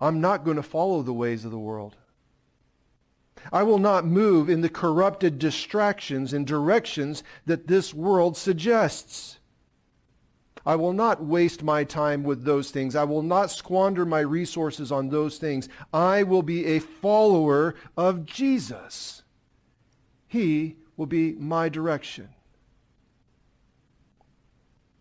I'm 0.00 0.22
not 0.22 0.42
going 0.42 0.56
to 0.56 0.62
follow 0.62 1.02
the 1.02 1.12
ways 1.12 1.44
of 1.44 1.50
the 1.50 1.58
world. 1.58 1.96
I 3.52 3.62
will 3.62 3.78
not 3.78 4.06
move 4.06 4.48
in 4.48 4.62
the 4.62 4.70
corrupted 4.70 5.38
distractions 5.38 6.32
and 6.32 6.46
directions 6.46 7.22
that 7.44 7.66
this 7.66 7.92
world 7.92 8.38
suggests. 8.38 9.38
I 10.66 10.74
will 10.76 10.92
not 10.92 11.24
waste 11.24 11.62
my 11.62 11.84
time 11.84 12.24
with 12.24 12.44
those 12.44 12.70
things. 12.70 12.96
I 12.96 13.04
will 13.04 13.22
not 13.22 13.50
squander 13.50 14.04
my 14.04 14.20
resources 14.20 14.90
on 14.90 15.08
those 15.08 15.38
things. 15.38 15.68
I 15.92 16.24
will 16.24 16.42
be 16.42 16.66
a 16.66 16.80
follower 16.80 17.76
of 17.96 18.26
Jesus. 18.26 19.22
He 20.26 20.76
will 20.96 21.06
be 21.06 21.34
my 21.34 21.68
direction. 21.68 22.28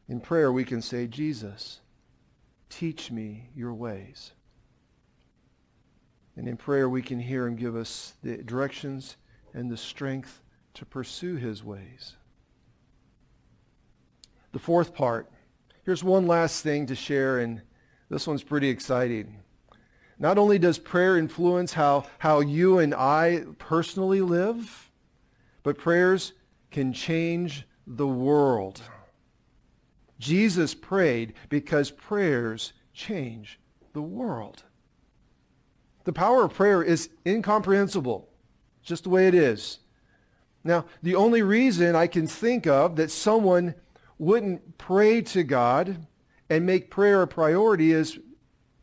In 0.08 0.19
prayer, 0.19 0.51
we 0.51 0.63
can 0.63 0.84
say, 0.84 1.08
Jesus, 1.08 1.80
Teach 2.69 3.10
me 3.10 3.47
your 3.56 3.73
ways. 3.73 4.34
And 6.36 6.45
in 6.45 6.58
prayer, 6.58 6.89
we 6.89 7.01
can 7.01 7.19
hear 7.19 7.47
him 7.47 7.56
give 7.56 7.75
us 7.75 8.15
the 8.21 8.38
directions 8.38 9.15
and 9.54 9.71
the 9.71 9.78
strength 9.78 10.41
to 10.73 10.86
pursue 10.86 11.36
his 11.36 11.63
ways. 11.63 12.17
The 14.51 14.60
fourth 14.60 14.93
part. 14.93 15.32
Here's 15.86 16.04
one 16.04 16.26
last 16.26 16.63
thing 16.63 16.88
to 16.88 16.95
share, 16.95 17.39
and 17.39 17.62
this 18.10 18.26
one's 18.26 18.41
pretty 18.41 18.69
exciting. 18.69 19.38
Not 20.17 20.39
only 20.39 20.58
does 20.58 20.80
prayer 20.80 21.15
influence 21.15 21.74
how, 21.74 22.08
how 22.17 22.39
you 22.39 22.80
and 22.80 22.95
I 22.95 23.43
personally 23.60 24.21
live, 24.21 24.89
but 25.62 25.78
prayers 25.78 26.34
can 26.71 26.91
change 26.91 27.67
the 27.86 28.08
world. 28.08 28.82
Jesus 30.17 30.74
prayed 30.74 31.34
because 31.50 31.91
prayers 31.91 32.74
change 32.91 33.60
the 33.93 34.02
world. 34.02 34.63
The 36.06 36.13
power 36.13 36.45
of 36.45 36.54
prayer 36.56 36.82
is 36.82 37.10
incomprehensible, 37.28 38.28
just 38.82 39.04
the 39.04 39.10
way 39.10 39.28
it 39.28 39.36
is. 39.36 39.80
Now, 40.63 40.86
the 41.04 41.13
only 41.13 41.43
reason 41.43 41.95
I 41.95 42.08
can 42.08 42.26
think 42.26 42.65
of 42.65 42.95
that 42.95 43.12
someone 43.12 43.76
wouldn't 44.17 44.78
pray 44.78 45.21
to 45.21 45.43
God 45.43 46.08
and 46.49 46.65
make 46.65 46.89
prayer 46.89 47.21
a 47.21 47.28
priority 47.28 47.91
is, 47.91 48.19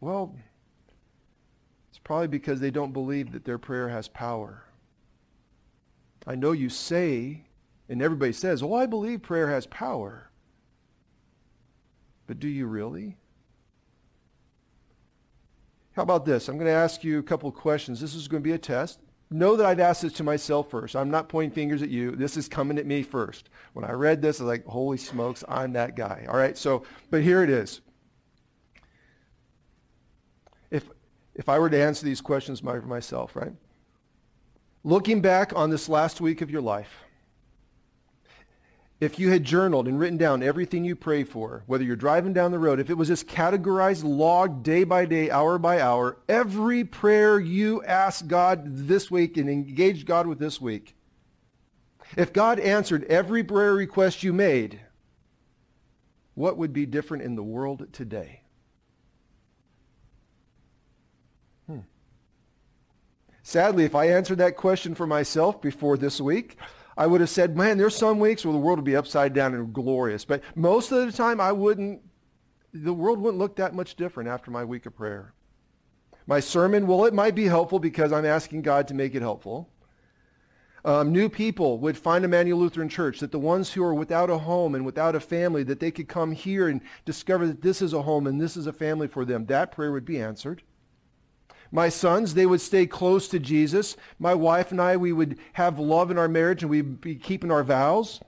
well, 0.01 0.35
it's 1.91 1.99
probably 1.99 2.29
because 2.29 2.61
they 2.61 2.71
don't 2.71 2.93
believe 2.93 3.33
that 3.33 3.45
their 3.45 3.59
prayer 3.59 3.89
has 3.89 4.09
power. 4.09 4.65
I 6.27 6.35
know 6.35 6.53
you 6.53 6.69
say, 6.69 7.45
and 7.89 8.03
everybody 8.03 8.33
says, 8.33 8.63
oh, 8.63 8.75
I 8.75 8.87
believe 8.87 9.23
prayer 9.23 9.51
has 9.51 9.67
power. 9.67 10.31
But 12.27 12.39
do 12.39 12.49
you 12.49 12.67
really? 12.67 13.17
How 15.93 16.03
about 16.03 16.25
this? 16.25 16.49
I'm 16.49 16.57
going 16.57 16.67
to 16.67 16.73
ask 16.73 17.05
you 17.05 17.19
a 17.19 17.23
couple 17.23 17.51
questions. 17.53 18.01
This 18.01 18.15
is 18.15 18.29
going 18.29 18.43
to 18.43 18.49
be 18.49 18.55
a 18.55 18.59
test. 18.59 19.01
Know 19.33 19.57
that 19.57 19.67
I've 19.67 19.81
asked 19.81 20.03
this 20.03 20.13
to 20.15 20.25
myself 20.25 20.71
first. 20.71 20.95
I'm 20.95 21.11
not 21.11 21.29
pointing 21.29 21.55
fingers 21.55 21.83
at 21.83 21.89
you. 21.89 22.13
This 22.13 22.37
is 22.37 22.49
coming 22.49 22.79
at 22.79 22.87
me 22.87 23.03
first. 23.03 23.49
When 23.73 23.85
I 23.85 23.93
read 23.93 24.21
this, 24.21 24.41
I 24.41 24.45
was 24.45 24.49
like, 24.49 24.67
holy 24.67 24.99
smokes, 24.99 25.43
I'm 25.49 25.73
that 25.73 25.97
guy. 25.97 26.27
All 26.29 26.37
right, 26.37 26.57
so, 26.57 26.85
but 27.11 27.23
here 27.23 27.43
it 27.43 27.51
is. 27.51 27.81
If, 30.71 30.85
if 31.35 31.49
I 31.49 31.59
were 31.59 31.71
to 31.71 31.83
answer 31.83 32.05
these 32.05 32.21
questions 32.21 32.61
by 32.61 32.79
myself, 32.81 33.35
right? 33.35 33.53
Looking 34.85 35.21
back 35.21 35.53
on 35.55 35.71
this 35.71 35.89
last 35.89 36.21
week 36.21 36.43
of 36.43 36.51
your 36.51 36.63
life, 36.63 37.05
if 39.03 39.19
you 39.19 39.31
had 39.31 39.43
journaled 39.43 39.89
and 39.89 39.99
written 39.99 40.17
down 40.17 40.45
everything 40.45 40.85
you 40.85 40.95
pray 40.95 41.25
for, 41.25 41.65
whether 41.67 41.83
you're 41.83 41.97
driving 41.97 42.33
down 42.33 42.53
the 42.53 42.59
road, 42.61 42.79
if 42.79 42.89
it 42.89 42.97
was 42.97 43.09
just 43.09 43.27
categorized, 43.27 44.05
logged 44.05 44.63
day 44.63 44.85
by 44.85 45.05
day, 45.05 45.29
hour 45.29 45.59
by 45.59 45.81
hour, 45.81 46.19
every 46.29 46.85
prayer 46.85 47.41
you 47.41 47.83
asked 47.83 48.29
God 48.29 48.63
this 48.65 49.11
week 49.11 49.37
and 49.37 49.51
engaged 49.51 50.07
God 50.07 50.29
with 50.29 50.39
this 50.39 50.61
week, 50.61 50.95
if 52.17 52.33
God 52.33 52.61
answered 52.61 53.03
every 53.07 53.43
prayer 53.43 53.75
request 53.75 54.23
you 54.23 54.33
made, 54.33 54.79
what 56.35 56.57
would 56.57 56.73
be 56.73 56.87
different 56.87 57.25
in 57.25 57.35
the 57.35 57.43
world 57.43 57.93
today? 57.93 58.43
Hmm. 61.67 61.81
Sadly, 63.43 63.83
if 63.83 63.97
I 63.97 64.11
answered 64.11 64.39
that 64.39 64.57
question 64.57 64.95
for 64.95 65.09
myself 65.09 65.61
before 65.61 65.97
this 65.97 66.21
week, 66.21 66.57
I 66.97 67.07
would 67.07 67.21
have 67.21 67.31
said, 67.31 67.57
man, 67.57 67.79
there's 67.79 67.97
some 67.97 68.19
weeks 68.19 68.45
where 68.45 68.53
the 68.53 68.59
world 68.59 68.79
would 68.79 68.85
be 68.85 68.97
upside 68.97 69.33
down 69.33 69.55
and 69.55 69.73
glorious. 69.73 70.25
But 70.25 70.43
most 70.55 70.93
of 70.93 71.07
the 71.07 71.13
time, 71.13 71.41
I 71.41 71.53
wouldn't, 71.53 72.03
the 72.73 72.93
world 72.93 73.19
wouldn't 73.21 73.39
look 73.39 73.57
that 73.57 73.75
much 73.75 73.97
different 73.97 74.29
after 74.29 74.51
my 74.51 74.65
week 74.65 74.87
of 74.87 74.95
prayer. 74.95 75.33
My 76.27 76.41
sermon, 76.41 76.87
well, 76.87 77.05
it 77.05 77.15
might 77.15 77.35
be 77.35 77.47
helpful 77.47 77.79
because 77.79 78.13
I'm 78.13 78.27
asking 78.27 78.63
God 78.63 78.89
to 78.89 78.95
make 78.95 79.15
it 79.15 79.23
helpful. 79.23 79.69
Um, 80.85 81.13
new 81.13 81.29
people 81.29 81.79
would 81.79 81.97
find 81.97 82.25
Emmanuel 82.25 82.59
Lutheran 82.59 82.89
Church, 82.89 83.21
that 83.21 83.31
the 83.31 83.39
ones 83.39 83.73
who 83.73 83.85
are 83.85 83.95
without 83.95 84.31
a 84.31 84.39
home 84.39 84.75
and 84.75 84.85
without 84.85 85.15
a 85.15 85.21
family, 85.21 85.63
that 85.65 85.79
they 85.79 85.93
could 85.93 86.09
come 86.09 86.33
here 86.33 86.69
and 86.69 86.81
discover 87.05 87.47
that 87.47 87.63
this 87.63 87.81
is 87.81 87.93
a 87.93 88.03
home 88.03 88.27
and 88.27 88.41
this 88.41 88.57
is 88.57 88.67
a 88.67 88.73
family 88.73 89.07
for 89.07 89.25
them. 89.25 89.47
That 89.47 89.71
prayer 89.71 89.93
would 89.93 90.05
be 90.05 90.21
answered. 90.21 90.63
My 91.75 91.89
sons, 91.89 92.35
they 92.35 92.45
would 92.45 92.61
stay 92.61 92.87
close 92.87 93.27
to 93.29 93.39
Jesus. 93.39 93.97
My 94.19 94.35
wife 94.35 94.71
and 94.71 94.81
I, 94.81 94.99
we 94.99 95.13
would 95.13 95.39
have 95.55 95.79
love 95.79 96.11
in 96.11 96.19
our 96.19 96.29
marriage 96.29 96.63
and 96.63 96.71
we'd 96.71 97.01
be 97.01 97.15
keeping 97.15 97.51
our 97.51 97.65
vows. 97.65 98.21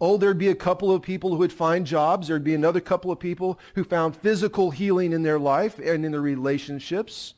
Oh, 0.00 0.16
there'd 0.16 0.38
be 0.38 0.48
a 0.48 0.54
couple 0.54 0.90
of 0.90 1.02
people 1.02 1.30
who 1.30 1.36
would 1.36 1.52
find 1.52 1.86
jobs. 1.86 2.28
There'd 2.28 2.42
be 2.42 2.54
another 2.54 2.80
couple 2.80 3.10
of 3.10 3.20
people 3.20 3.58
who 3.74 3.84
found 3.84 4.16
physical 4.16 4.70
healing 4.70 5.12
in 5.12 5.22
their 5.22 5.38
life 5.38 5.78
and 5.78 6.04
in 6.04 6.12
their 6.12 6.20
relationships. 6.20 7.34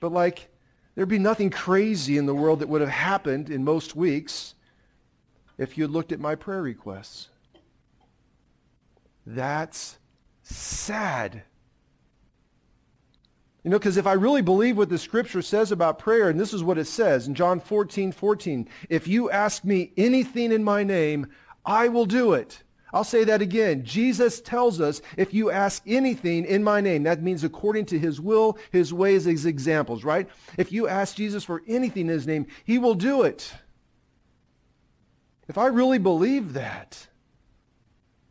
But 0.00 0.12
like, 0.12 0.48
there'd 0.94 1.08
be 1.08 1.18
nothing 1.18 1.48
crazy 1.48 2.18
in 2.18 2.26
the 2.26 2.34
world 2.34 2.60
that 2.60 2.68
would 2.68 2.82
have 2.82 2.90
happened 2.90 3.48
in 3.48 3.64
most 3.64 3.96
weeks 3.96 4.54
if 5.56 5.78
you 5.78 5.84
had 5.84 5.90
looked 5.90 6.12
at 6.12 6.20
my 6.20 6.34
prayer 6.34 6.62
requests. 6.62 7.28
That's 9.26 9.98
sad. 10.42 11.42
You 13.62 13.70
know, 13.70 13.78
because 13.78 13.98
if 13.98 14.06
I 14.06 14.14
really 14.14 14.40
believe 14.40 14.78
what 14.78 14.88
the 14.88 14.98
scripture 14.98 15.42
says 15.42 15.70
about 15.70 15.98
prayer, 15.98 16.30
and 16.30 16.40
this 16.40 16.54
is 16.54 16.64
what 16.64 16.78
it 16.78 16.86
says 16.86 17.28
in 17.28 17.34
John 17.34 17.60
14, 17.60 18.10
14, 18.12 18.68
if 18.88 19.06
you 19.06 19.30
ask 19.30 19.64
me 19.64 19.92
anything 19.96 20.52
in 20.52 20.64
my 20.64 20.82
name, 20.82 21.26
I 21.64 21.88
will 21.88 22.06
do 22.06 22.32
it. 22.32 22.62
I'll 22.92 23.04
say 23.04 23.22
that 23.24 23.42
again. 23.42 23.84
Jesus 23.84 24.40
tells 24.40 24.80
us 24.80 25.02
if 25.16 25.32
you 25.32 25.50
ask 25.50 25.82
anything 25.86 26.44
in 26.44 26.64
my 26.64 26.80
name, 26.80 27.04
that 27.04 27.22
means 27.22 27.44
according 27.44 27.86
to 27.86 27.98
his 27.98 28.20
will, 28.20 28.58
his 28.72 28.92
ways, 28.92 29.26
his 29.26 29.46
examples, 29.46 30.04
right? 30.04 30.28
If 30.56 30.72
you 30.72 30.88
ask 30.88 31.14
Jesus 31.14 31.44
for 31.44 31.62
anything 31.68 32.06
in 32.06 32.08
his 32.08 32.26
name, 32.26 32.46
he 32.64 32.78
will 32.78 32.94
do 32.94 33.22
it. 33.22 33.52
If 35.48 35.58
I 35.58 35.66
really 35.66 35.98
believe 35.98 36.54
that, 36.54 37.06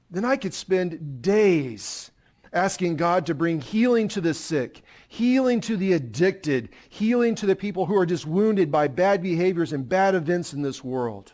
then 0.10 0.26
I 0.26 0.38
could 0.38 0.54
spend 0.54 1.22
days 1.22 2.12
asking 2.54 2.96
God 2.96 3.26
to 3.26 3.36
bring 3.36 3.62
healing 3.62 4.08
to 4.10 4.22
the 4.22 4.34
sick, 4.34 4.82
healing 5.08 5.62
to 5.62 5.78
the 5.78 5.94
addicted, 5.94 6.70
healing 6.90 7.36
to 7.36 7.46
the 7.46 7.56
people 7.56 7.86
who 7.86 7.96
are 7.96 8.06
just 8.06 8.26
wounded 8.26 8.72
by 8.72 8.88
bad 8.88 9.22
behaviors 9.22 9.74
and 9.74 9.88
bad 9.88 10.16
events 10.16 10.54
in 10.54 10.62
this 10.62 10.84
world. 10.84 11.34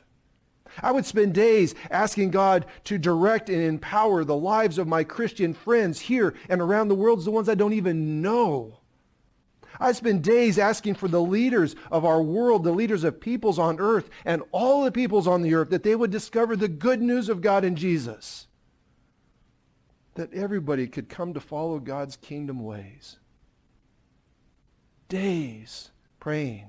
I 0.81 0.91
would 0.91 1.05
spend 1.05 1.33
days 1.33 1.73
asking 1.89 2.31
God 2.31 2.65
to 2.85 2.97
direct 2.97 3.49
and 3.49 3.61
empower 3.61 4.23
the 4.23 4.35
lives 4.35 4.77
of 4.77 4.87
my 4.87 5.03
Christian 5.03 5.53
friends 5.53 6.01
here 6.01 6.35
and 6.49 6.61
around 6.61 6.89
the 6.89 6.95
world, 6.95 7.23
the 7.23 7.31
ones 7.31 7.47
I 7.47 7.55
don't 7.55 7.73
even 7.73 8.21
know. 8.21 8.79
I 9.79 9.91
spend 9.91 10.23
days 10.23 10.57
asking 10.57 10.95
for 10.95 11.07
the 11.07 11.21
leaders 11.21 11.75
of 11.91 12.05
our 12.05 12.21
world, 12.21 12.63
the 12.63 12.71
leaders 12.71 13.03
of 13.03 13.19
peoples 13.19 13.59
on 13.59 13.79
earth 13.79 14.09
and 14.23 14.41
all 14.51 14.83
the 14.83 14.91
peoples 14.91 15.27
on 15.27 15.41
the 15.41 15.53
earth, 15.53 15.69
that 15.69 15.83
they 15.83 15.95
would 15.95 16.11
discover 16.11 16.55
the 16.55 16.67
good 16.67 17.01
news 17.01 17.29
of 17.29 17.41
God 17.41 17.65
in 17.65 17.75
Jesus 17.75 18.47
that 20.15 20.33
everybody 20.33 20.87
could 20.87 21.07
come 21.07 21.33
to 21.33 21.39
follow 21.39 21.79
God's 21.79 22.15
kingdom 22.15 22.63
ways. 22.63 23.17
Days 25.07 25.91
praying. 26.19 26.67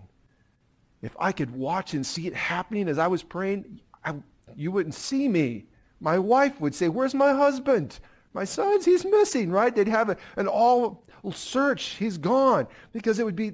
If 1.01 1.17
I 1.19 1.33
could 1.33 1.55
watch 1.55 1.95
and 1.95 2.05
see 2.05 2.27
it 2.27 2.35
happening 2.35 2.89
as 2.89 2.99
I 2.99 3.07
was 3.07 3.23
praying, 3.23 3.81
I, 4.05 4.15
you 4.55 4.71
wouldn't 4.73 4.95
see 4.95 5.29
me. 5.29 5.67
My 6.01 6.19
wife 6.19 6.61
would 6.61 6.75
say, 6.75 6.89
where's 6.89 7.15
my 7.15 7.33
husband? 7.33 7.99
My 8.35 8.45
son's, 8.45 8.85
he's 8.85 9.05
missing, 9.05 9.51
right? 9.51 9.75
They'd 9.75 9.89
have 9.89 10.11
a, 10.11 10.17
an 10.37 10.47
all 10.47 11.05
search. 11.33 11.91
He's 11.91 12.19
gone. 12.19 12.67
Because 12.93 13.19
it 13.19 13.25
would 13.25 13.37
be, 13.37 13.53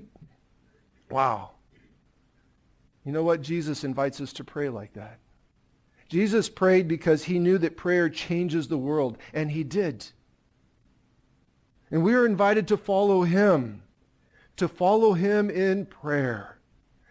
wow. 1.11 1.51
You 3.05 3.13
know 3.13 3.23
what? 3.23 3.43
Jesus 3.43 3.85
invites 3.85 4.21
us 4.21 4.33
to 4.35 4.45
pray 4.45 4.69
like 4.69 4.93
that. 4.95 5.19
Jesus 6.13 6.51
prayed 6.51 6.89
because 6.89 7.25
he 7.25 7.39
knew 7.39 7.57
that 7.57 7.75
prayer 7.75 8.11
changes 8.11 8.69
the 8.69 8.77
world, 8.77 9.17
and 9.33 9.51
he 9.51 9.65
did. 9.65 10.05
And 11.91 12.05
we 12.05 12.13
are 12.13 12.27
invited 12.27 12.69
to 12.69 12.77
follow 12.77 13.23
him, 13.23 13.83
to 14.59 14.69
follow 14.69 15.15
him 15.15 15.49
in 15.49 15.87
prayer, 15.87 16.59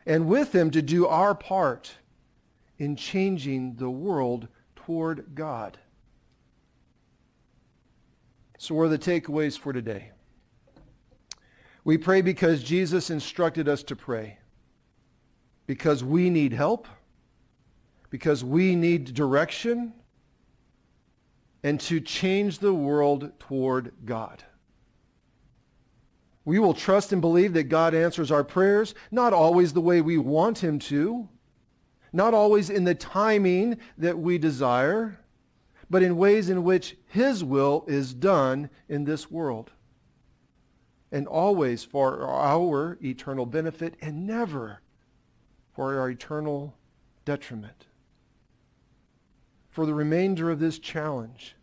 and 0.05 0.27
with 0.27 0.53
him 0.53 0.69
to 0.69 0.83
do 0.83 1.07
our 1.07 1.33
part 1.33 1.95
in 2.77 2.95
changing 2.95 3.73
the 3.77 3.89
world 3.89 4.47
toward 4.75 5.33
God. 5.33 5.79
So 8.59 8.75
what 8.75 8.83
are 8.83 8.89
the 8.89 8.99
takeaways 8.99 9.57
for 9.57 9.73
today? 9.73 10.11
We 11.83 11.97
pray 11.97 12.21
because 12.21 12.63
Jesus 12.63 13.09
instructed 13.09 13.67
us 13.67 13.81
to 13.81 13.95
pray, 13.95 14.37
because 15.65 16.03
we 16.03 16.29
need 16.29 16.53
help, 16.53 16.87
because 18.11 18.43
we 18.43 18.75
need 18.75 19.13
direction 19.15 19.93
and 21.63 21.79
to 21.79 21.99
change 21.99 22.59
the 22.59 22.73
world 22.73 23.31
toward 23.39 23.93
God. 24.05 24.43
We 26.43 26.59
will 26.59 26.73
trust 26.73 27.13
and 27.13 27.21
believe 27.21 27.53
that 27.53 27.63
God 27.63 27.95
answers 27.95 28.29
our 28.29 28.43
prayers, 28.43 28.93
not 29.11 29.31
always 29.31 29.73
the 29.73 29.81
way 29.81 30.01
we 30.01 30.17
want 30.17 30.63
him 30.63 30.77
to, 30.79 31.29
not 32.11 32.33
always 32.33 32.69
in 32.69 32.83
the 32.83 32.95
timing 32.95 33.77
that 33.97 34.19
we 34.19 34.37
desire, 34.37 35.19
but 35.89 36.03
in 36.03 36.17
ways 36.17 36.49
in 36.49 36.63
which 36.63 36.97
his 37.07 37.43
will 37.43 37.85
is 37.87 38.13
done 38.13 38.69
in 38.89 39.05
this 39.05 39.31
world. 39.31 39.71
And 41.13 41.27
always 41.27 41.83
for 41.83 42.25
our 42.25 42.97
eternal 43.03 43.45
benefit 43.45 43.95
and 44.01 44.25
never 44.25 44.81
for 45.73 45.99
our 45.99 46.09
eternal 46.09 46.75
detriment 47.23 47.85
for 49.71 49.85
the 49.85 49.93
remainder 49.93 50.51
of 50.51 50.59
this 50.59 50.77
challenge, 50.77 51.55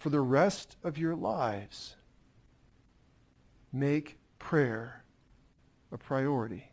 for 0.00 0.08
the 0.10 0.20
rest 0.20 0.76
of 0.82 0.98
your 0.98 1.14
lives, 1.14 1.94
make 3.72 4.18
prayer 4.38 5.04
a 5.92 5.98
priority. 5.98 6.70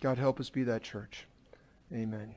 God 0.00 0.16
help 0.16 0.40
us 0.40 0.48
be 0.48 0.62
that 0.64 0.82
church. 0.82 1.26
Amen. 1.92 2.34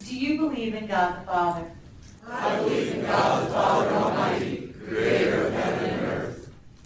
Do 0.00 0.18
you 0.18 0.38
believe 0.38 0.74
in 0.74 0.86
God 0.86 1.22
the 1.22 1.26
Father? 1.26 1.70
I 2.28 2.56
believe 2.56 2.94
in 2.94 3.02
God 3.02 3.46
the 3.46 3.52
Father 3.52 3.90
Almighty, 3.90 4.74
creator 4.86 5.46
of 5.46 5.52
heaven 5.54 5.72
and 5.74 5.80
earth 5.80 5.81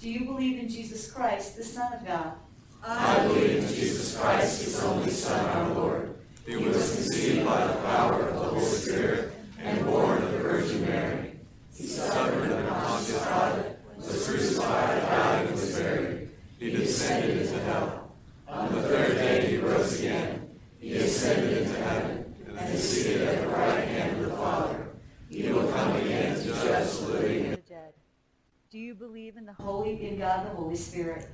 do 0.07 0.13
you 0.13 0.25
believe 0.25 0.61
in 0.61 0.69
Jesus 0.69 1.11
Christ, 1.11 1.57
the 1.57 1.65
Son 1.65 1.93
of 1.93 2.07
God? 2.07 2.35
I 2.81 3.27
believe 3.27 3.57
in 3.57 3.67
Jesus 3.67 4.17
Christ, 4.17 4.63
his 4.63 4.81
only 4.85 5.11
Son, 5.11 5.45
our 5.45 5.75
Lord, 5.75 6.15
who 6.45 6.61
was 6.61 6.95
conceived 6.95 7.45
by 7.45 7.67
the 7.67 7.73
power 7.81 8.13
of 8.21 8.35
the 8.37 8.41
Holy 8.41 8.65
Spirit 8.65 9.33
and 9.59 9.85
born 9.85 10.23
of 10.23 10.31
the 10.31 10.39
Virgin 10.39 10.83
Mary. 10.83 11.33
He 11.75 11.89
suffered 11.89 12.41
under 12.41 12.71
Pontius 12.71 13.27
Pilate, 13.27 13.77
was 13.97 14.29
crucified, 14.29 15.03
died, 15.03 15.47
and 15.47 15.51
was 15.51 15.77
buried. 15.77 16.31
He 16.61 16.71
descended 16.71 17.39
into 17.39 17.59
hell. 17.65 18.13
On 18.47 18.73
the 18.73 18.83
third 18.83 19.17
day 19.17 19.51
he 19.51 19.57
rose 19.57 19.99
again. 19.99 20.57
He 20.79 20.95
ascended 20.99 21.63
into 21.67 21.83
heaven 21.83 22.33
and 22.57 22.75
is 22.75 22.89
seated 22.89 23.23
at 23.23 23.41
the 23.41 23.49
right 23.49 23.89
hand 23.89 24.21
of 24.21 24.31
the 24.31 24.37
Father. 24.37 24.87
He 25.29 25.49
will 25.51 25.67
come 25.73 25.97
again 25.97 26.37
to 26.37 26.45
judge 26.45 26.97
the 26.97 27.09
living 27.09 27.46
do 28.77 28.83
you 28.83 28.95
believe 28.95 29.39
in 29.39 29.47
the 29.47 29.55
Holy, 29.55 30.07
in 30.07 30.19
God 30.19 30.45
the 30.45 30.51
Holy 30.51 30.77
Spirit? 30.77 31.31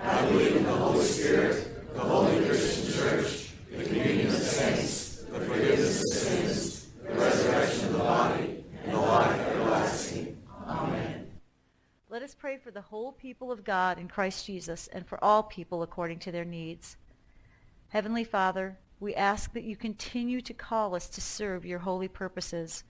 I 0.00 0.24
believe 0.26 0.54
in 0.54 0.62
the 0.62 0.70
Holy 0.70 1.04
Spirit, 1.04 1.92
the 1.92 1.98
holy 1.98 2.46
Christian 2.46 2.92
church, 2.92 3.50
the 3.68 3.82
communion 3.82 4.28
of 4.28 4.34
saints, 4.34 5.24
the 5.24 5.40
forgiveness 5.40 5.98
of 5.98 6.16
sins, 6.16 6.90
the 7.02 7.14
resurrection 7.14 7.86
of 7.86 7.92
the 7.94 7.98
body, 7.98 8.64
and 8.84 8.92
the 8.92 9.00
life 9.00 9.40
everlasting. 9.40 10.40
Amen. 10.68 11.26
Let 12.10 12.22
us 12.22 12.32
pray 12.32 12.58
for 12.58 12.70
the 12.70 12.82
whole 12.82 13.10
people 13.10 13.50
of 13.50 13.64
God 13.64 13.98
in 13.98 14.06
Christ 14.06 14.46
Jesus 14.46 14.88
and 14.92 15.04
for 15.04 15.18
all 15.20 15.42
people 15.42 15.82
according 15.82 16.20
to 16.20 16.30
their 16.30 16.44
needs. 16.44 16.96
Heavenly 17.88 18.22
Father, 18.22 18.78
we 19.00 19.16
ask 19.16 19.52
that 19.54 19.64
you 19.64 19.74
continue 19.74 20.40
to 20.42 20.54
call 20.54 20.94
us 20.94 21.08
to 21.08 21.20
serve 21.20 21.66
your 21.66 21.80
holy 21.80 22.06
purposes. 22.06 22.84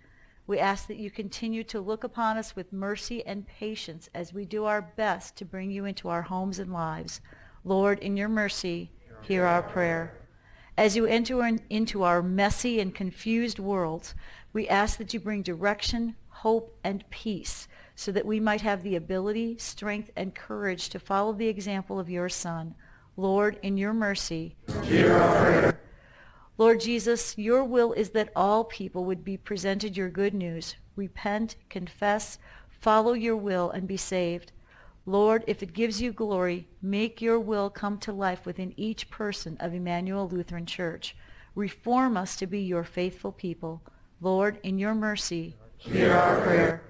We 0.47 0.59
ask 0.59 0.87
that 0.89 0.99
you 0.99 1.11
continue 1.11 1.65
to 1.65 1.81
look 1.81 2.05
upon 2.05 2.37
us 2.37 2.55
with 2.55 2.73
mercy 2.73 3.25
and 3.25 3.47
patience 3.47 4.11
as 4.15 4.35
we 4.35 4.45
do 4.45 4.67
our 4.67 4.83
best 4.83 5.37
to 5.37 5.45
bring 5.45 5.71
you 5.71 5.87
into 5.87 6.09
our 6.09 6.23
homes 6.23 6.59
and 6.59 6.73
lives. 6.73 7.21
Lord, 7.65 7.99
in 8.01 8.17
your 8.17 8.29
mercy, 8.29 8.91
hear 9.23 9.47
our 9.47 9.63
prayer. 9.63 10.21
As 10.77 10.97
you 10.97 11.07
enter 11.07 11.47
in, 11.47 11.61
into 11.71 12.03
our 12.03 12.23
messy 12.23 12.79
and 12.79 12.95
confused 12.95 13.59
worlds, 13.59 14.15
we 14.53 14.69
ask 14.69 14.99
that 14.99 15.15
you 15.15 15.21
bring 15.21 15.43
direction, 15.43 16.17
hope, 16.29 16.77
and 16.85 17.09
peace 17.09 17.67
so 17.97 18.13
that 18.13 18.27
we 18.27 18.39
might 18.41 18.61
have 18.61 18.83
the 18.83 18.97
ability, 18.97 19.57
strength, 19.59 20.11
and 20.17 20.35
courage 20.35 20.89
to 20.91 20.99
follow 20.99 21.33
the 21.33 21.49
example 21.49 21.99
of 21.99 22.11
your 22.11 22.29
Son. 22.29 22.75
Lord, 23.17 23.59
in 23.63 23.77
your 23.79 23.95
mercy, 23.95 24.57
hear 24.83 25.15
our 25.15 25.37
prayer. 25.37 25.81
Lord 26.57 26.81
Jesus, 26.81 27.37
your 27.37 27.65
will 27.65 27.93
is 27.93 28.11
that 28.11 28.31
all 28.37 28.63
people 28.63 29.05
would 29.05 29.25
be 29.25 29.37
presented 29.37 29.97
your 29.97 30.09
good 30.09 30.35
news. 30.35 30.77
Repent, 30.95 31.57
confess, 31.69 32.39
follow 32.69 33.13
your 33.13 33.37
will, 33.37 33.71
and 33.71 33.89
be 33.89 33.97
saved. 33.97 34.53
Lord, 35.05 35.43
if 35.49 35.65
it 35.65 35.73
gives 35.73 36.01
you 36.01 36.13
glory, 36.13 36.69
make 36.81 37.21
your 37.21 37.41
will 37.41 37.71
come 37.71 37.99
to 37.99 38.13
life 38.13 38.47
within 38.47 38.73
each 38.77 39.11
person 39.11 39.57
of 39.59 39.75
Emmanuel 39.75 40.29
Lutheran 40.29 40.65
Church. 40.65 41.17
Reform 41.57 42.17
us 42.17 42.37
to 42.37 42.47
be 42.47 42.61
your 42.61 42.85
faithful 42.85 43.33
people. 43.33 43.83
Lord, 44.21 44.61
in 44.63 44.79
your 44.79 44.95
mercy, 44.95 45.57
hear 45.77 46.13
our 46.13 46.41
prayer. 46.43 46.83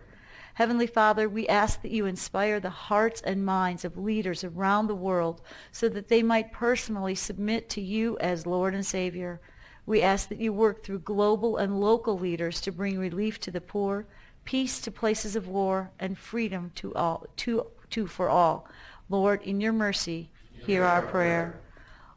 Heavenly 0.54 0.86
Father, 0.86 1.28
we 1.28 1.48
ask 1.48 1.82
that 1.82 1.90
you 1.90 2.06
inspire 2.06 2.60
the 2.60 2.70
hearts 2.70 3.20
and 3.22 3.44
minds 3.44 3.84
of 3.84 3.96
leaders 3.96 4.44
around 4.44 4.86
the 4.86 4.94
world 4.94 5.40
so 5.72 5.88
that 5.88 6.08
they 6.08 6.22
might 6.22 6.52
personally 6.52 7.14
submit 7.14 7.68
to 7.70 7.80
you 7.80 8.18
as 8.18 8.46
Lord 8.46 8.74
and 8.74 8.86
Savior. 8.86 9.40
We 9.86 10.00
ask 10.00 10.28
that 10.28 10.40
you 10.40 10.52
work 10.52 10.82
through 10.82 11.00
global 11.00 11.56
and 11.56 11.80
local 11.80 12.18
leaders 12.18 12.60
to 12.62 12.72
bring 12.72 12.98
relief 12.98 13.38
to 13.40 13.50
the 13.50 13.60
poor, 13.60 14.06
peace 14.44 14.80
to 14.80 14.90
places 14.90 15.36
of 15.36 15.48
war, 15.48 15.90
and 15.98 16.16
freedom 16.16 16.72
to 16.76 16.94
all 16.94 17.26
to, 17.36 17.66
to 17.90 18.06
for 18.06 18.28
all. 18.28 18.66
Lord, 19.10 19.42
in 19.42 19.60
your 19.60 19.72
mercy, 19.72 20.30
hear 20.66 20.84
our 20.84 21.02
prayer. 21.02 21.60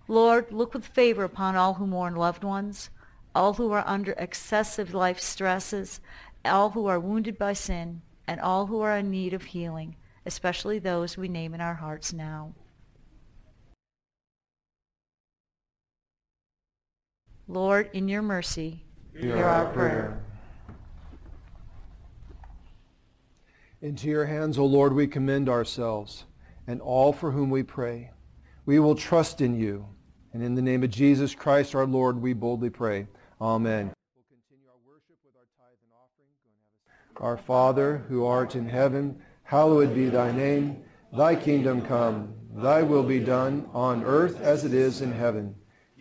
Lord, 0.08 0.52
look 0.52 0.74
with 0.74 0.86
favor 0.86 1.26
upon 1.26 1.58
all 1.58 1.74
who 1.74 1.86
mourn 1.86 2.16
loved 2.16 2.44
ones, 2.44 2.90
all 3.36 3.54
who 3.54 3.72
are 3.74 3.84
under 3.86 4.14
excessive 4.14 4.94
life 4.94 5.20
stresses, 5.20 6.00
all 6.46 6.70
who 6.70 6.86
are 6.86 7.00
wounded 7.00 7.38
by 7.38 7.52
sin, 7.52 8.02
and 8.26 8.40
all 8.40 8.68
who 8.68 8.80
are 8.80 8.98
in 8.98 9.12
need 9.12 9.34
of 9.34 9.44
healing, 9.44 9.98
especially 10.26 10.80
those 10.80 11.18
we 11.18 11.28
name 11.28 11.54
in 11.54 11.60
our 11.60 11.76
hearts 11.76 12.14
now. 12.14 12.54
Lord, 17.48 17.90
in 17.94 18.10
your 18.10 18.22
mercy, 18.22 18.84
hear 19.18 19.38
our 19.38 19.72
prayer. 19.72 20.22
Into 23.82 24.08
your 24.08 24.26
hands, 24.26 24.58
O 24.58 24.66
Lord, 24.66 24.94
we 24.94 25.08
commend 25.08 25.48
ourselves 25.48 26.26
and 26.68 26.82
all 26.82 27.14
for 27.14 27.32
whom 27.32 27.50
we 27.50 27.64
pray. 27.64 28.12
We 28.66 28.80
will 28.80 28.96
trust 28.96 29.40
in 29.40 29.58
you. 29.58 29.86
And 30.34 30.44
in 30.44 30.56
the 30.56 30.62
name 30.62 30.84
of 30.84 30.90
Jesus 30.90 31.34
Christ 31.34 31.74
our 31.74 31.86
Lord, 31.86 32.22
we 32.22 32.34
boldly 32.34 32.70
pray. 32.70 33.08
Amen. 33.40 33.94
We'll 34.16 34.26
continue 34.30 34.68
our 34.68 34.80
worship 34.86 35.16
with 35.24 35.34
our 35.36 35.48
tithe 35.58 35.78
and 35.84 35.94
offering. 35.96 37.26
Our 37.26 37.38
Father, 37.38 38.04
who 38.10 38.26
art 38.26 38.56
in 38.56 38.68
heaven, 38.68 39.22
hallowed 39.44 39.96
be 39.96 40.10
thy 40.10 40.34
name. 40.34 40.84
Thy 41.16 41.36
kingdom 41.36 41.82
come. 41.82 42.34
Thy 42.56 42.82
will 42.82 43.04
be 43.04 43.20
done 43.20 43.70
on 43.74 44.04
earth 44.04 44.42
as 44.42 44.66
it 44.66 44.74
is 44.74 45.02
in 45.02 45.14
heaven. 45.14 45.56